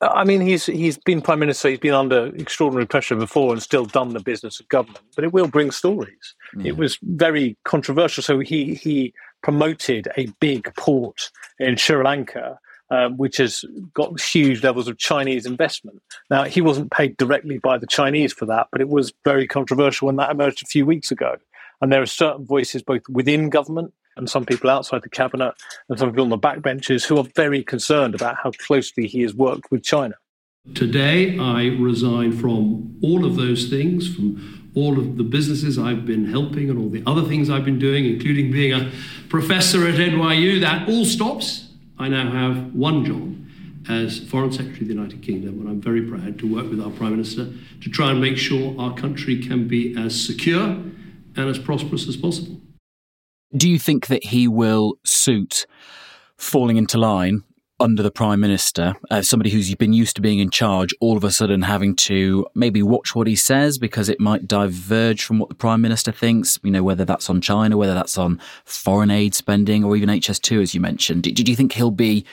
I 0.00 0.24
mean, 0.24 0.42
he's 0.42 0.66
he's 0.66 0.98
been 0.98 1.22
prime 1.22 1.38
minister. 1.38 1.70
He's 1.70 1.78
been 1.78 1.94
under 1.94 2.26
extraordinary 2.36 2.86
pressure 2.86 3.16
before 3.16 3.52
and 3.52 3.62
still 3.62 3.86
done 3.86 4.10
the 4.10 4.20
business 4.20 4.60
of 4.60 4.68
government. 4.68 5.04
But 5.14 5.24
it 5.24 5.32
will 5.32 5.48
bring 5.48 5.70
stories. 5.70 6.34
Yeah. 6.54 6.68
It 6.68 6.76
was 6.76 6.98
very 7.02 7.56
controversial. 7.64 8.22
So 8.22 8.40
he 8.40 8.74
he 8.74 9.14
promoted 9.42 10.08
a 10.18 10.26
big 10.38 10.74
port 10.76 11.30
in 11.58 11.76
Sri 11.76 12.02
Lanka, 12.02 12.58
um, 12.90 13.16
which 13.16 13.38
has 13.38 13.64
got 13.94 14.20
huge 14.20 14.62
levels 14.62 14.88
of 14.88 14.98
Chinese 14.98 15.46
investment. 15.46 16.00
Now 16.30 16.44
he 16.44 16.60
wasn't 16.60 16.90
paid 16.90 17.16
directly 17.16 17.58
by 17.58 17.78
the 17.78 17.86
Chinese 17.86 18.32
for 18.32 18.46
that, 18.46 18.68
but 18.72 18.80
it 18.80 18.88
was 18.88 19.12
very 19.24 19.46
controversial 19.46 20.06
when 20.06 20.16
that 20.16 20.30
emerged 20.30 20.62
a 20.62 20.66
few 20.66 20.86
weeks 20.86 21.10
ago. 21.10 21.36
And 21.80 21.92
there 21.92 22.02
are 22.02 22.06
certain 22.06 22.46
voices 22.46 22.82
both 22.82 23.02
within 23.08 23.50
government 23.50 23.92
and 24.16 24.30
some 24.30 24.46
people 24.46 24.70
outside 24.70 25.02
the 25.02 25.10
cabinet 25.10 25.54
and 25.88 25.98
some 25.98 26.10
people 26.10 26.24
on 26.24 26.30
the 26.30 26.38
backbenches 26.38 27.04
who 27.04 27.18
are 27.18 27.26
very 27.34 27.62
concerned 27.62 28.14
about 28.14 28.36
how 28.42 28.50
closely 28.52 29.06
he 29.06 29.22
has 29.22 29.34
worked 29.34 29.70
with 29.70 29.82
China. 29.82 30.14
Today, 30.74 31.38
I 31.38 31.66
resign 31.78 32.32
from 32.32 32.98
all 33.02 33.24
of 33.24 33.36
those 33.36 33.68
things, 33.68 34.12
from 34.12 34.70
all 34.74 34.98
of 34.98 35.16
the 35.16 35.22
businesses 35.22 35.78
I've 35.78 36.04
been 36.04 36.26
helping 36.26 36.68
and 36.70 36.78
all 36.78 36.88
the 36.88 37.04
other 37.06 37.22
things 37.22 37.48
I've 37.48 37.64
been 37.64 37.78
doing, 37.78 38.04
including 38.04 38.50
being 38.50 38.72
a 38.72 38.90
professor 39.28 39.86
at 39.86 39.94
NYU. 39.94 40.60
That 40.60 40.88
all 40.88 41.04
stops. 41.04 41.65
I 41.98 42.08
now 42.08 42.30
have 42.30 42.74
one 42.74 43.04
job 43.04 43.34
as 43.88 44.18
Foreign 44.28 44.52
Secretary 44.52 44.82
of 44.82 44.88
the 44.88 44.94
United 44.94 45.22
Kingdom, 45.22 45.60
and 45.60 45.68
I'm 45.68 45.80
very 45.80 46.02
proud 46.02 46.38
to 46.40 46.52
work 46.52 46.68
with 46.68 46.80
our 46.80 46.90
Prime 46.90 47.12
Minister 47.12 47.52
to 47.80 47.90
try 47.90 48.10
and 48.10 48.20
make 48.20 48.36
sure 48.36 48.74
our 48.78 48.94
country 48.94 49.40
can 49.40 49.66
be 49.68 49.96
as 49.96 50.20
secure 50.20 50.60
and 50.60 51.38
as 51.38 51.58
prosperous 51.58 52.08
as 52.08 52.16
possible. 52.16 52.60
Do 53.56 53.70
you 53.70 53.78
think 53.78 54.08
that 54.08 54.24
he 54.24 54.48
will 54.48 54.94
suit 55.04 55.66
falling 56.36 56.76
into 56.76 56.98
line 56.98 57.44
under 57.78 58.02
the 58.02 58.10
prime 58.10 58.40
minister, 58.40 58.94
uh, 59.10 59.22
somebody 59.22 59.50
who's 59.50 59.74
been 59.74 59.92
used 59.92 60.16
to 60.16 60.22
being 60.22 60.38
in 60.38 60.50
charge, 60.50 60.94
all 61.00 61.16
of 61.16 61.24
a 61.24 61.30
sudden 61.30 61.62
having 61.62 61.94
to 61.94 62.46
maybe 62.54 62.82
watch 62.82 63.14
what 63.14 63.26
he 63.26 63.36
says 63.36 63.78
because 63.78 64.08
it 64.08 64.18
might 64.18 64.48
diverge 64.48 65.24
from 65.24 65.38
what 65.38 65.48
the 65.48 65.54
prime 65.54 65.80
minister 65.80 66.10
thinks. 66.10 66.58
You 66.62 66.70
know, 66.70 66.82
whether 66.82 67.04
that's 67.04 67.28
on 67.28 67.40
China, 67.40 67.76
whether 67.76 67.94
that's 67.94 68.16
on 68.16 68.40
foreign 68.64 69.10
aid 69.10 69.34
spending, 69.34 69.84
or 69.84 69.96
even 69.96 70.08
HS2, 70.08 70.62
as 70.62 70.74
you 70.74 70.80
mentioned. 70.80 71.24
Do, 71.24 71.42
you 71.42 71.56
think 71.56 71.72
he'll 71.72 71.90
be 71.90 72.24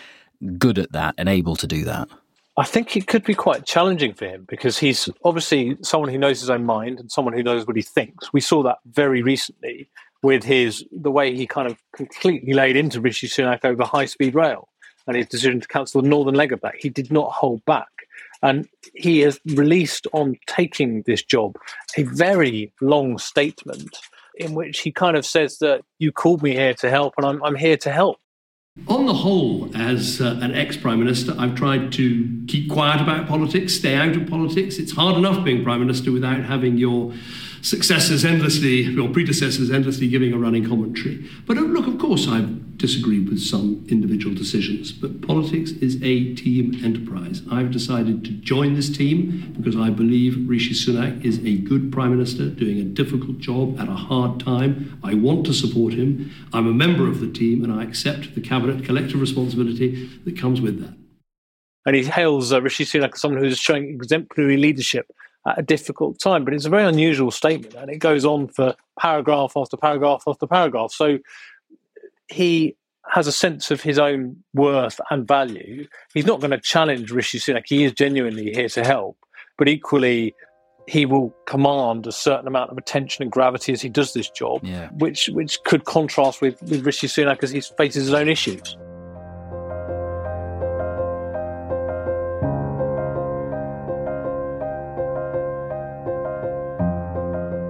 good 0.58 0.80
at 0.80 0.92
that 0.94 1.16
and 1.18 1.28
able 1.28 1.56
to 1.58 1.68
do 1.68 1.84
that? 1.84 2.08
I 2.56 2.66
think 2.66 2.96
it 2.96 3.08
could 3.08 3.24
be 3.24 3.34
quite 3.34 3.66
challenging 3.66 4.14
for 4.14 4.26
him 4.26 4.46
because 4.48 4.78
he's 4.78 5.10
obviously 5.26 5.76
someone 5.82 6.10
who 6.10 6.20
knows 6.20 6.40
his 6.40 6.52
own 6.52 6.66
mind 6.66 7.00
and 7.00 7.12
someone 7.12 7.34
who 7.34 7.42
knows 7.42 7.66
what 7.66 7.76
he 7.76 7.82
thinks. 7.82 8.32
We 8.32 8.42
saw 8.42 8.62
that 8.64 8.78
very 8.86 9.24
recently 9.24 9.90
with 10.22 10.44
his 10.44 10.86
the 10.92 11.12
way 11.12 11.36
he 11.36 11.48
kind 11.48 11.68
of 11.68 11.78
completely 11.96 12.54
laid 12.54 12.78
into 12.78 13.02
Rishi 13.02 13.28
Sunak 13.28 13.66
over 13.66 13.84
high 13.84 14.06
speed 14.06 14.36
rail 14.36 14.70
and 15.08 15.18
his 15.18 15.28
decision 15.28 15.62
to 15.62 15.68
cancel 15.68 16.02
the 16.02 16.08
northern 16.08 16.36
leg 16.36 16.52
of 16.52 16.62
that. 16.62 16.76
He 16.80 16.90
did 16.90 17.12
not 17.12 17.32
hold 17.32 17.64
back. 17.66 17.88
And 18.42 18.68
he 18.94 19.20
has 19.20 19.40
released 19.46 20.06
on 20.12 20.38
taking 20.48 21.04
this 21.04 21.24
job 21.24 21.56
a 21.98 22.04
very 22.04 22.74
long 22.82 23.18
statement 23.18 23.98
in 24.36 24.54
which 24.54 24.80
he 24.80 24.92
kind 24.92 25.16
of 25.16 25.26
says 25.26 25.60
that 25.60 25.82
you 26.00 26.12
called 26.12 26.44
me 26.44 26.52
here 26.52 26.74
to 26.74 26.90
help 26.90 27.14
and 27.18 27.26
I'm, 27.26 27.44
I'm 27.44 27.56
here 27.56 27.78
to 27.78 27.92
help. 27.92 28.20
On 28.88 29.06
the 29.06 29.14
whole, 29.14 29.70
as 29.78 30.20
uh, 30.20 30.40
an 30.42 30.56
ex 30.56 30.76
Prime 30.76 30.98
Minister, 30.98 31.36
I've 31.38 31.54
tried 31.54 31.92
to 31.94 32.44
keep 32.48 32.72
quiet 32.72 33.02
about 33.02 33.28
politics, 33.28 33.76
stay 33.76 33.96
out 33.96 34.16
of 34.16 34.28
politics. 34.28 34.78
It's 34.78 34.92
hard 34.92 35.16
enough 35.16 35.46
being 35.46 35.64
Prime 35.64 35.80
Minister 35.80 36.12
without 36.12 36.44
having 36.44 36.78
your 36.78 37.14
successors 37.64 38.26
endlessly, 38.26 38.82
your 38.82 39.10
predecessors 39.10 39.72
endlessly 39.72 40.08
giving 40.08 40.34
a 40.34 40.38
running 40.38 40.68
commentary. 40.68 41.26
But 41.48 41.58
uh, 41.58 41.62
look, 41.62 41.88
of 41.88 41.98
course, 41.98 42.28
I've 42.28 42.78
disagreed 42.78 43.30
with 43.30 43.40
some 43.40 43.86
individual 43.90 44.36
decisions, 44.36 44.92
but 44.92 45.22
politics 45.22 45.72
is 45.72 45.96
a 46.04 46.36
team 46.36 46.80
enterprise. 46.84 47.42
I've 47.50 47.72
decided 47.72 48.26
to 48.26 48.32
join 48.32 48.74
this 48.76 48.96
team 48.96 49.54
because 49.56 49.78
I 49.78 49.90
believe 49.90 50.48
Rishi 50.48 50.74
Sunak 50.74 51.24
is 51.24 51.40
a 51.40 51.58
good 51.58 51.92
Prime 51.92 52.12
Minister 52.12 52.50
doing 52.50 52.80
a 52.80 52.84
difficult 52.84 53.40
job 53.40 53.80
at 53.80 53.88
a 53.88 53.96
hard 53.96 54.42
time. 54.42 55.00
I 55.02 55.14
want 55.14 55.46
to 55.46 55.54
support 55.54 55.94
him. 55.94 56.32
I'm 56.52 56.68
a 56.68 56.74
member 56.74 57.08
of 57.08 57.22
the 57.22 57.32
team 57.32 57.64
and 57.64 57.72
I 57.72 57.84
accept 57.84 58.36
the 58.36 58.42
cabinet 58.42 58.84
collective 58.84 59.22
responsibility 59.22 60.10
that 60.26 60.38
comes 60.38 60.60
with 60.60 60.82
that. 60.82 60.98
And 61.86 61.96
he 61.96 62.04
hails 62.04 62.52
uh, 62.52 62.62
Rishi 62.62 62.84
Sunak 62.84 63.14
as 63.14 63.22
someone 63.22 63.42
who's 63.42 63.58
showing 63.58 63.88
exemplary 63.88 64.58
leadership 64.58 65.06
at 65.48 65.60
a 65.60 65.62
difficult 65.62 66.20
time. 66.20 66.46
But 66.46 66.54
it's 66.54 66.66
a 66.66 66.70
very 66.70 66.84
unusual 66.84 67.32
statement, 67.32 67.76
and 67.76 67.90
it 67.90 67.98
goes 67.98 68.26
on 68.26 68.48
for 68.48 68.76
paragraph 69.00 69.54
after 69.56 69.78
paragraph 69.78 70.24
after 70.28 70.48
paragraph. 70.48 70.92
So 70.92 71.20
he 72.30 72.76
has 73.12 73.28
a 73.28 73.32
sense 73.32 73.70
of 73.70 73.82
his 73.82 74.00
own 74.00 74.44
worth 74.54 75.00
and 75.10 75.28
value. 75.28 75.88
He's 76.14 76.26
not 76.26 76.40
going 76.40 76.52
to 76.52 76.60
challenge 76.60 77.12
Rishi 77.12 77.40
Sunak. 77.40 77.64
He 77.68 77.84
is 77.84 77.92
genuinely 77.92 78.54
here 78.54 78.70
to 78.70 78.84
help, 78.84 79.18
but 79.58 79.68
equally, 79.68 80.34
he 80.88 81.06
will 81.06 81.34
command 81.46 82.08
a 82.08 82.12
certain 82.12 82.48
amount 82.48 82.72
of 82.72 82.78
attention 82.78 83.24
and 83.24 83.32
gravity 83.32 83.72
as 83.72 83.82
he 83.82 83.90
does 83.90 84.14
this 84.14 84.30
job, 84.30 84.62
yeah. 84.64 84.90
which 84.98 85.30
which 85.30 85.62
could 85.64 85.86
contrast 85.86 86.42
with, 86.42 86.62
with 86.64 86.86
Rishi 86.86 87.08
Sunak 87.08 87.44
as 87.44 87.52
he 87.52 87.62
faces 87.62 88.06
his 88.06 88.14
own 88.14 88.28
issues. 88.28 88.78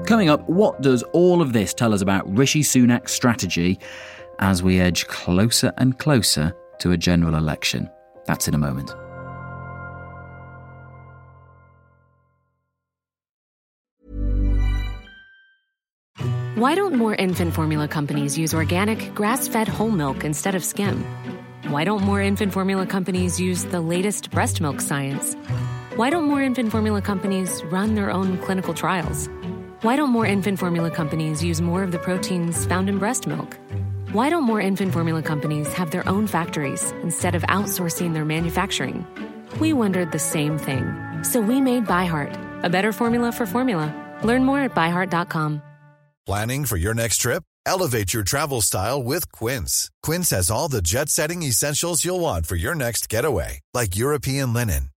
Coming 0.06 0.28
up, 0.28 0.48
what 0.50 0.82
does 0.82 1.02
all 1.14 1.42
of 1.42 1.54
this 1.54 1.74
tell 1.74 1.94
us 1.94 2.02
about 2.02 2.30
Rishi 2.38 2.62
Sunak's 2.62 3.14
strategy 3.14 3.80
as 4.40 4.62
we 4.62 4.82
edge 4.82 5.08
closer 5.08 5.72
and 5.78 5.98
closer 5.98 6.54
to 6.80 6.92
a 6.92 6.98
general 6.98 7.36
election? 7.36 7.90
That's 8.26 8.48
in 8.48 8.54
a 8.54 8.58
moment. 8.58 8.94
Why 16.56 16.76
don't 16.76 16.96
more 16.96 17.16
infant 17.16 17.54
formula 17.54 17.88
companies 17.88 18.38
use 18.38 18.54
organic, 18.54 19.16
grass 19.16 19.48
fed 19.48 19.68
whole 19.70 19.90
milk 19.90 20.26
instead 20.26 20.54
of 20.54 20.66
skim? 20.66 21.04
Why 21.68 21.86
don't 21.86 22.04
more 22.04 22.22
infant 22.22 22.52
formula 22.52 22.86
companies 22.86 23.40
use 23.40 23.66
the 23.66 23.80
latest 23.82 24.32
breast 24.32 24.60
milk 24.60 24.82
science? 24.82 25.36
Why 25.96 26.10
don't 26.10 26.26
more 26.26 26.42
infant 26.42 26.72
formula 26.72 27.02
companies 27.02 27.64
run 27.66 27.96
their 27.96 28.12
own 28.12 28.38
clinical 28.40 28.74
trials? 28.74 29.30
Why 29.84 29.98
don't 29.98 30.12
more 30.12 30.26
infant 30.26 30.60
formula 30.60 30.90
companies 30.90 31.44
use 31.44 31.60
more 31.60 31.84
of 31.84 31.92
the 31.92 32.00
proteins 32.00 32.66
found 32.66 32.88
in 32.88 33.00
breast 33.00 33.28
milk? 33.28 33.58
Why 34.14 34.30
don't 34.30 34.46
more 34.46 34.62
infant 34.62 34.94
formula 34.94 35.22
companies 35.22 35.74
have 35.74 35.92
their 35.92 36.08
own 36.08 36.26
factories 36.26 36.94
instead 37.04 37.36
of 37.36 37.42
outsourcing 37.50 38.14
their 38.14 38.24
manufacturing? 38.24 39.06
We 39.60 39.74
wondered 39.74 40.14
the 40.14 40.20
same 40.20 40.58
thing. 40.58 40.86
So 41.22 41.42
we 41.42 41.60
made 41.60 41.86
ByHeart, 41.86 42.64
a 42.64 42.70
better 42.70 42.94
formula 42.94 43.34
for 43.34 43.46
formula. 43.46 43.94
Learn 44.24 44.46
more 44.46 44.62
at 44.62 44.74
byheart.com. 44.74 45.62
Planning 46.26 46.64
for 46.64 46.78
your 46.78 46.94
next 46.94 47.18
trip? 47.18 47.44
Elevate 47.66 48.14
your 48.14 48.24
travel 48.24 48.62
style 48.62 49.04
with 49.04 49.34
Quince. 49.34 49.92
Quince 50.02 50.30
has 50.30 50.50
all 50.50 50.70
the 50.70 50.82
jet 50.82 51.10
setting 51.10 51.44
essentials 51.44 52.06
you'll 52.06 52.22
want 52.22 52.46
for 52.46 52.56
your 52.56 52.74
next 52.74 53.10
getaway, 53.10 53.60
like 53.74 53.98
European 53.98 54.54
linen, 54.54 54.92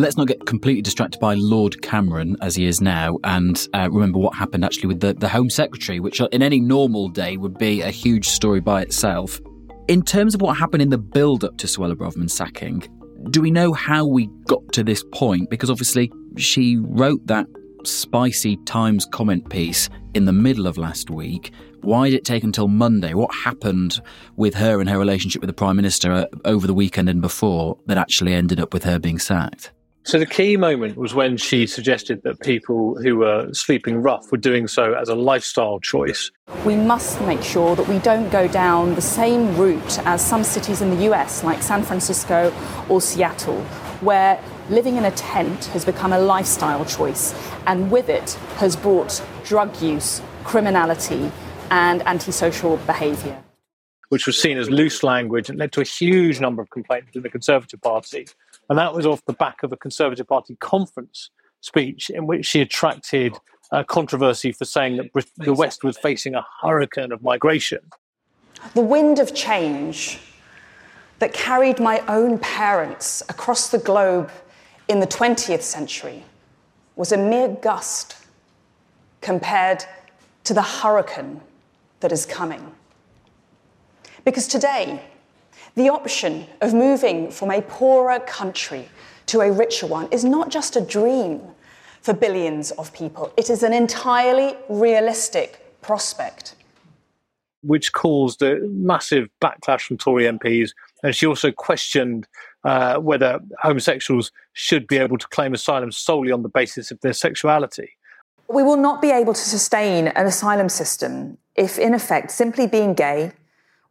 Let's 0.00 0.16
not 0.16 0.28
get 0.28 0.46
completely 0.46 0.80
distracted 0.80 1.20
by 1.20 1.34
Lord 1.34 1.82
Cameron 1.82 2.34
as 2.40 2.56
he 2.56 2.64
is 2.64 2.80
now, 2.80 3.18
and 3.22 3.68
uh, 3.74 3.86
remember 3.90 4.18
what 4.18 4.34
happened 4.34 4.64
actually 4.64 4.86
with 4.86 5.00
the, 5.00 5.12
the 5.12 5.28
Home 5.28 5.50
Secretary, 5.50 6.00
which 6.00 6.22
in 6.32 6.42
any 6.42 6.58
normal 6.58 7.10
day 7.10 7.36
would 7.36 7.58
be 7.58 7.82
a 7.82 7.90
huge 7.90 8.26
story 8.26 8.60
by 8.60 8.80
itself. 8.80 9.38
In 9.88 10.00
terms 10.02 10.34
of 10.34 10.40
what 10.40 10.56
happened 10.56 10.80
in 10.80 10.88
the 10.88 10.96
build 10.96 11.44
up 11.44 11.58
to 11.58 11.66
Suella 11.66 11.94
Braverman's 11.94 12.32
sacking, 12.32 12.82
do 13.28 13.42
we 13.42 13.50
know 13.50 13.74
how 13.74 14.06
we 14.06 14.30
got 14.46 14.72
to 14.72 14.82
this 14.82 15.04
point? 15.12 15.50
Because 15.50 15.68
obviously 15.68 16.10
she 16.38 16.78
wrote 16.78 17.26
that 17.26 17.46
spicy 17.84 18.56
Times 18.64 19.04
comment 19.04 19.50
piece 19.50 19.90
in 20.14 20.24
the 20.24 20.32
middle 20.32 20.66
of 20.66 20.78
last 20.78 21.10
week. 21.10 21.52
Why 21.82 22.08
did 22.08 22.16
it 22.16 22.24
take 22.24 22.42
until 22.42 22.68
Monday? 22.68 23.12
What 23.12 23.34
happened 23.34 24.00
with 24.36 24.54
her 24.54 24.80
and 24.80 24.88
her 24.88 24.98
relationship 24.98 25.42
with 25.42 25.48
the 25.48 25.54
Prime 25.54 25.76
Minister 25.76 26.10
uh, 26.10 26.24
over 26.46 26.66
the 26.66 26.72
weekend 26.72 27.10
and 27.10 27.20
before 27.20 27.76
that 27.84 27.98
actually 27.98 28.32
ended 28.32 28.60
up 28.60 28.72
with 28.72 28.84
her 28.84 28.98
being 28.98 29.18
sacked? 29.18 29.72
So 30.02 30.18
the 30.18 30.26
key 30.26 30.56
moment 30.56 30.96
was 30.96 31.14
when 31.14 31.36
she 31.36 31.66
suggested 31.66 32.22
that 32.22 32.40
people 32.40 32.96
who 33.02 33.16
were 33.16 33.52
sleeping 33.52 34.00
rough 34.00 34.32
were 34.32 34.38
doing 34.38 34.66
so 34.66 34.94
as 34.94 35.08
a 35.08 35.14
lifestyle 35.14 35.78
choice. 35.78 36.30
We 36.64 36.74
must 36.74 37.20
make 37.22 37.42
sure 37.42 37.76
that 37.76 37.86
we 37.86 37.98
don't 37.98 38.30
go 38.30 38.48
down 38.48 38.94
the 38.94 39.02
same 39.02 39.56
route 39.56 39.98
as 40.00 40.24
some 40.24 40.42
cities 40.42 40.80
in 40.80 40.90
the 40.90 41.12
US, 41.12 41.44
like 41.44 41.62
San 41.62 41.82
Francisco 41.82 42.52
or 42.88 43.00
Seattle, 43.00 43.60
where 44.00 44.42
living 44.70 44.96
in 44.96 45.04
a 45.04 45.10
tent 45.10 45.66
has 45.66 45.84
become 45.84 46.12
a 46.12 46.18
lifestyle 46.18 46.84
choice, 46.84 47.34
and 47.66 47.90
with 47.90 48.08
it 48.08 48.32
has 48.56 48.76
brought 48.76 49.22
drug 49.44 49.80
use, 49.82 50.22
criminality, 50.44 51.30
and 51.70 52.02
antisocial 52.06 52.78
behaviour. 52.78 53.42
Which 54.08 54.26
was 54.26 54.40
seen 54.40 54.58
as 54.58 54.68
loose 54.70 55.04
language 55.04 55.50
and 55.50 55.58
led 55.58 55.70
to 55.72 55.80
a 55.80 55.84
huge 55.84 56.40
number 56.40 56.62
of 56.62 56.70
complaints 56.70 57.14
in 57.14 57.22
the 57.22 57.28
Conservative 57.28 57.80
Party. 57.80 58.26
And 58.70 58.78
that 58.78 58.94
was 58.94 59.04
off 59.04 59.24
the 59.24 59.32
back 59.32 59.64
of 59.64 59.72
a 59.72 59.76
Conservative 59.76 60.28
Party 60.28 60.54
conference 60.60 61.30
speech 61.60 62.08
in 62.08 62.28
which 62.28 62.46
she 62.46 62.60
attracted 62.60 63.36
uh, 63.72 63.82
controversy 63.82 64.52
for 64.52 64.64
saying 64.64 64.96
that 64.96 65.12
Brit- 65.12 65.30
the 65.36 65.52
West 65.52 65.82
was 65.82 65.98
facing 65.98 66.36
a 66.36 66.46
hurricane 66.62 67.10
of 67.10 67.20
migration. 67.20 67.80
The 68.74 68.80
wind 68.80 69.18
of 69.18 69.34
change 69.34 70.20
that 71.18 71.34
carried 71.34 71.80
my 71.80 71.98
own 72.06 72.38
parents 72.38 73.24
across 73.28 73.70
the 73.70 73.78
globe 73.78 74.30
in 74.88 75.00
the 75.00 75.06
20th 75.06 75.62
century 75.62 76.24
was 76.94 77.10
a 77.10 77.16
mere 77.16 77.48
gust 77.48 78.16
compared 79.20 79.84
to 80.44 80.54
the 80.54 80.62
hurricane 80.62 81.40
that 81.98 82.12
is 82.12 82.24
coming. 82.24 82.72
Because 84.24 84.46
today, 84.46 85.02
the 85.74 85.88
option 85.88 86.46
of 86.60 86.74
moving 86.74 87.30
from 87.30 87.50
a 87.50 87.62
poorer 87.62 88.20
country 88.20 88.88
to 89.26 89.40
a 89.40 89.52
richer 89.52 89.86
one 89.86 90.08
is 90.10 90.24
not 90.24 90.50
just 90.50 90.76
a 90.76 90.80
dream 90.80 91.40
for 92.02 92.14
billions 92.14 92.70
of 92.72 92.92
people, 92.92 93.32
it 93.36 93.50
is 93.50 93.62
an 93.62 93.72
entirely 93.72 94.56
realistic 94.68 95.80
prospect. 95.82 96.54
Which 97.62 97.92
caused 97.92 98.42
a 98.42 98.58
massive 98.68 99.28
backlash 99.42 99.82
from 99.82 99.98
Tory 99.98 100.24
MPs. 100.24 100.70
And 101.02 101.14
she 101.14 101.26
also 101.26 101.52
questioned 101.52 102.26
uh, 102.64 102.96
whether 102.96 103.38
homosexuals 103.60 104.32
should 104.54 104.86
be 104.86 104.96
able 104.96 105.18
to 105.18 105.28
claim 105.28 105.52
asylum 105.52 105.92
solely 105.92 106.32
on 106.32 106.42
the 106.42 106.48
basis 106.48 106.90
of 106.90 107.00
their 107.00 107.12
sexuality. 107.12 107.90
We 108.48 108.62
will 108.62 108.76
not 108.76 109.00
be 109.02 109.10
able 109.10 109.34
to 109.34 109.40
sustain 109.40 110.08
an 110.08 110.26
asylum 110.26 110.70
system 110.70 111.38
if, 111.54 111.78
in 111.78 111.94
effect, 111.94 112.30
simply 112.30 112.66
being 112.66 112.94
gay 112.94 113.32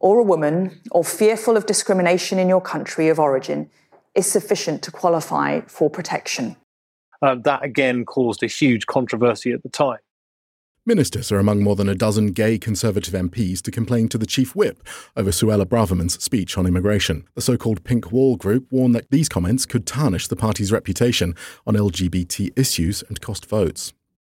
or 0.00 0.18
a 0.18 0.24
woman 0.24 0.80
or 0.90 1.04
fearful 1.04 1.56
of 1.56 1.66
discrimination 1.66 2.38
in 2.38 2.48
your 2.48 2.60
country 2.60 3.08
of 3.08 3.20
origin 3.20 3.70
is 4.14 4.26
sufficient 4.26 4.82
to 4.82 4.90
qualify 4.90 5.60
for 5.66 5.88
protection. 5.88 6.56
Uh, 7.22 7.36
that 7.36 7.62
again 7.62 8.04
caused 8.04 8.42
a 8.42 8.46
huge 8.46 8.86
controversy 8.86 9.52
at 9.52 9.62
the 9.62 9.68
time. 9.68 9.98
Ministers 10.86 11.30
are 11.30 11.38
among 11.38 11.62
more 11.62 11.76
than 11.76 11.90
a 11.90 11.94
dozen 11.94 12.32
gay 12.32 12.58
Conservative 12.58 13.12
MPs 13.12 13.60
to 13.62 13.70
complain 13.70 14.08
to 14.08 14.16
the 14.16 14.26
Chief 14.26 14.56
Whip 14.56 14.82
over 15.14 15.30
Suella 15.30 15.66
Braverman's 15.66 16.20
speech 16.22 16.56
on 16.56 16.66
immigration. 16.66 17.28
The 17.34 17.42
so 17.42 17.58
called 17.58 17.84
Pink 17.84 18.10
Wall 18.10 18.36
group 18.36 18.66
warned 18.70 18.94
that 18.94 19.10
these 19.10 19.28
comments 19.28 19.66
could 19.66 19.86
tarnish 19.86 20.26
the 20.26 20.36
party's 20.36 20.72
reputation 20.72 21.36
on 21.66 21.74
LGBT 21.74 22.58
issues 22.58 23.04
and 23.08 23.20
cost 23.20 23.44
votes. 23.44 23.92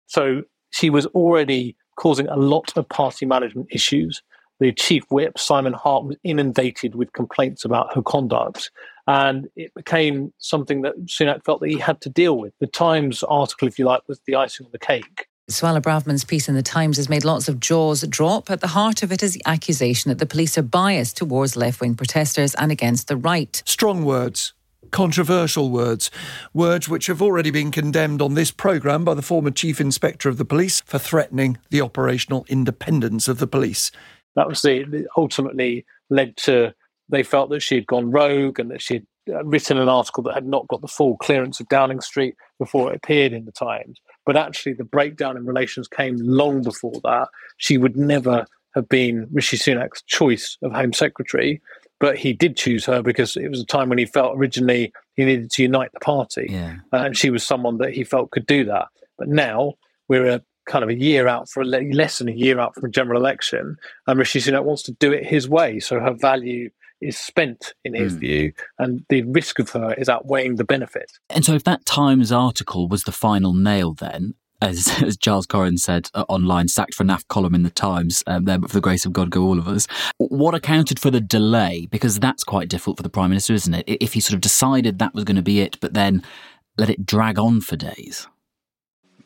So 0.06 0.42
she 0.70 0.88
was 0.88 1.04
already 1.06 1.76
causing 1.96 2.26
a 2.28 2.36
lot 2.36 2.72
of 2.76 2.88
party 2.88 3.26
management 3.26 3.68
issues. 3.70 4.22
The 4.60 4.72
chief 4.72 5.04
whip, 5.10 5.38
Simon 5.38 5.72
Hart, 5.72 6.04
was 6.04 6.16
inundated 6.22 6.94
with 6.94 7.12
complaints 7.12 7.64
about 7.64 7.94
her 7.94 8.02
conduct. 8.02 8.70
And 9.06 9.48
it 9.56 9.74
became 9.74 10.32
something 10.38 10.82
that 10.82 11.06
Sunak 11.06 11.44
felt 11.44 11.60
that 11.60 11.70
he 11.70 11.78
had 11.78 12.00
to 12.02 12.08
deal 12.08 12.38
with. 12.38 12.52
The 12.60 12.66
Times 12.66 13.22
article, 13.24 13.66
if 13.66 13.78
you 13.78 13.86
like, 13.86 14.02
was 14.06 14.20
the 14.26 14.36
icing 14.36 14.66
on 14.66 14.72
the 14.72 14.78
cake. 14.78 15.26
Suella 15.50 15.82
Braverman's 15.82 16.24
piece 16.24 16.48
in 16.48 16.54
the 16.54 16.62
Times 16.62 16.96
has 16.96 17.08
made 17.08 17.24
lots 17.24 17.48
of 17.48 17.58
jaws 17.58 18.02
drop. 18.02 18.50
At 18.50 18.60
the 18.60 18.68
heart 18.68 19.02
of 19.02 19.10
it 19.10 19.22
is 19.22 19.32
the 19.32 19.42
accusation 19.46 20.10
that 20.10 20.18
the 20.18 20.26
police 20.26 20.56
are 20.56 20.62
biased 20.62 21.16
towards 21.16 21.56
left 21.56 21.80
wing 21.80 21.96
protesters 21.96 22.54
and 22.54 22.70
against 22.70 23.08
the 23.08 23.16
right. 23.16 23.62
Strong 23.66 24.04
words 24.04 24.52
controversial 24.90 25.70
words, 25.70 26.10
words 26.52 26.88
which 26.88 27.06
have 27.06 27.22
already 27.22 27.50
been 27.50 27.70
condemned 27.70 28.20
on 28.20 28.34
this 28.34 28.50
programme 28.50 29.04
by 29.04 29.14
the 29.14 29.22
former 29.22 29.50
Chief 29.50 29.80
Inspector 29.80 30.28
of 30.28 30.36
the 30.36 30.44
Police 30.44 30.80
for 30.80 30.98
threatening 30.98 31.58
the 31.70 31.80
operational 31.80 32.44
independence 32.48 33.28
of 33.28 33.38
the 33.38 33.46
police. 33.46 33.92
That 34.40 34.48
was 34.48 34.62
the 34.62 35.06
ultimately 35.18 35.84
led 36.08 36.34
to 36.38 36.72
they 37.10 37.22
felt 37.22 37.50
that 37.50 37.60
she 37.60 37.74
had 37.74 37.86
gone 37.86 38.10
rogue 38.10 38.58
and 38.58 38.70
that 38.70 38.80
she 38.80 38.94
had 38.94 39.06
uh, 39.34 39.44
written 39.44 39.76
an 39.76 39.88
article 39.88 40.22
that 40.22 40.32
had 40.32 40.46
not 40.46 40.66
got 40.68 40.80
the 40.80 40.88
full 40.88 41.18
clearance 41.18 41.60
of 41.60 41.68
Downing 41.68 42.00
Street 42.00 42.36
before 42.58 42.90
it 42.90 42.96
appeared 42.96 43.34
in 43.34 43.44
the 43.44 43.52
Times. 43.52 44.00
But 44.24 44.38
actually, 44.38 44.72
the 44.72 44.84
breakdown 44.84 45.36
in 45.36 45.44
relations 45.44 45.88
came 45.88 46.16
long 46.20 46.62
before 46.62 46.98
that. 47.04 47.28
She 47.58 47.76
would 47.76 47.98
never 47.98 48.46
have 48.74 48.88
been 48.88 49.28
Rishi 49.30 49.58
Sunak's 49.58 50.00
choice 50.06 50.56
of 50.62 50.72
Home 50.72 50.94
Secretary 50.94 51.60
but 51.98 52.16
he 52.16 52.32
did 52.32 52.56
choose 52.56 52.86
her 52.86 53.02
because 53.02 53.36
it 53.36 53.50
was 53.50 53.60
a 53.60 53.66
time 53.66 53.90
when 53.90 53.98
he 53.98 54.06
felt 54.06 54.36
originally 54.36 54.90
he 55.16 55.24
needed 55.26 55.50
to 55.50 55.62
unite 55.62 55.92
the 55.92 56.00
party, 56.00 56.46
yeah. 56.48 56.76
uh, 56.94 56.96
and 56.96 57.16
she 57.16 57.28
was 57.28 57.44
someone 57.44 57.76
that 57.76 57.92
he 57.92 58.02
felt 58.02 58.30
could 58.30 58.46
do 58.46 58.64
that. 58.64 58.88
But 59.18 59.28
now 59.28 59.74
we're 60.08 60.26
a 60.26 60.42
kind 60.70 60.84
of 60.84 60.88
a 60.88 60.94
year 60.94 61.26
out 61.26 61.48
for 61.48 61.60
a 61.62 61.64
less 61.64 62.18
than 62.18 62.28
a 62.28 62.32
year 62.32 62.60
out 62.60 62.74
from 62.74 62.84
a 62.84 62.88
general 62.88 63.20
election, 63.20 63.76
and 64.06 64.18
Rishi 64.18 64.40
Sunak 64.40 64.64
wants 64.64 64.82
to 64.84 64.92
do 64.92 65.12
it 65.12 65.26
his 65.26 65.48
way, 65.48 65.80
so 65.80 65.98
her 65.98 66.14
value 66.14 66.70
is 67.00 67.18
spent 67.18 67.74
in 67.84 67.94
his 67.94 68.14
Mm. 68.14 68.20
view, 68.20 68.52
and 68.78 69.04
the 69.08 69.22
risk 69.22 69.58
of 69.58 69.70
her 69.70 69.94
is 69.94 70.08
outweighing 70.08 70.56
the 70.56 70.64
benefit. 70.64 71.10
And 71.28 71.44
so, 71.44 71.54
if 71.54 71.64
that 71.64 71.84
Times 71.86 72.30
article 72.30 72.88
was 72.88 73.02
the 73.04 73.12
final 73.12 73.52
nail, 73.54 73.94
then, 73.94 74.34
as, 74.62 74.86
as 75.02 75.16
Giles 75.16 75.46
Coren 75.46 75.78
said 75.78 76.08
uh, 76.14 76.24
online, 76.28 76.68
sacked 76.68 76.94
for 76.94 77.04
NAF 77.04 77.26
column 77.28 77.54
in 77.54 77.62
the 77.62 77.70
Times, 77.70 78.22
um, 78.26 78.44
there, 78.44 78.58
but 78.58 78.70
for 78.70 78.76
the 78.76 78.82
grace 78.82 79.04
of 79.06 79.12
God 79.12 79.30
go 79.30 79.42
all 79.42 79.58
of 79.58 79.66
us, 79.66 79.88
what 80.18 80.54
accounted 80.54 81.00
for 81.00 81.10
the 81.10 81.20
delay? 81.22 81.88
Because 81.90 82.20
that's 82.20 82.44
quite 82.44 82.68
difficult 82.68 82.98
for 82.98 83.02
the 83.02 83.08
Prime 83.08 83.30
Minister, 83.30 83.54
isn't 83.54 83.74
it? 83.74 83.84
If 83.88 84.12
he 84.12 84.20
sort 84.20 84.34
of 84.34 84.40
decided 84.42 84.98
that 84.98 85.14
was 85.14 85.24
going 85.24 85.36
to 85.36 85.42
be 85.42 85.60
it, 85.60 85.78
but 85.80 85.94
then 85.94 86.22
let 86.76 86.90
it 86.90 87.06
drag 87.06 87.38
on 87.38 87.60
for 87.60 87.76
days. 87.76 88.28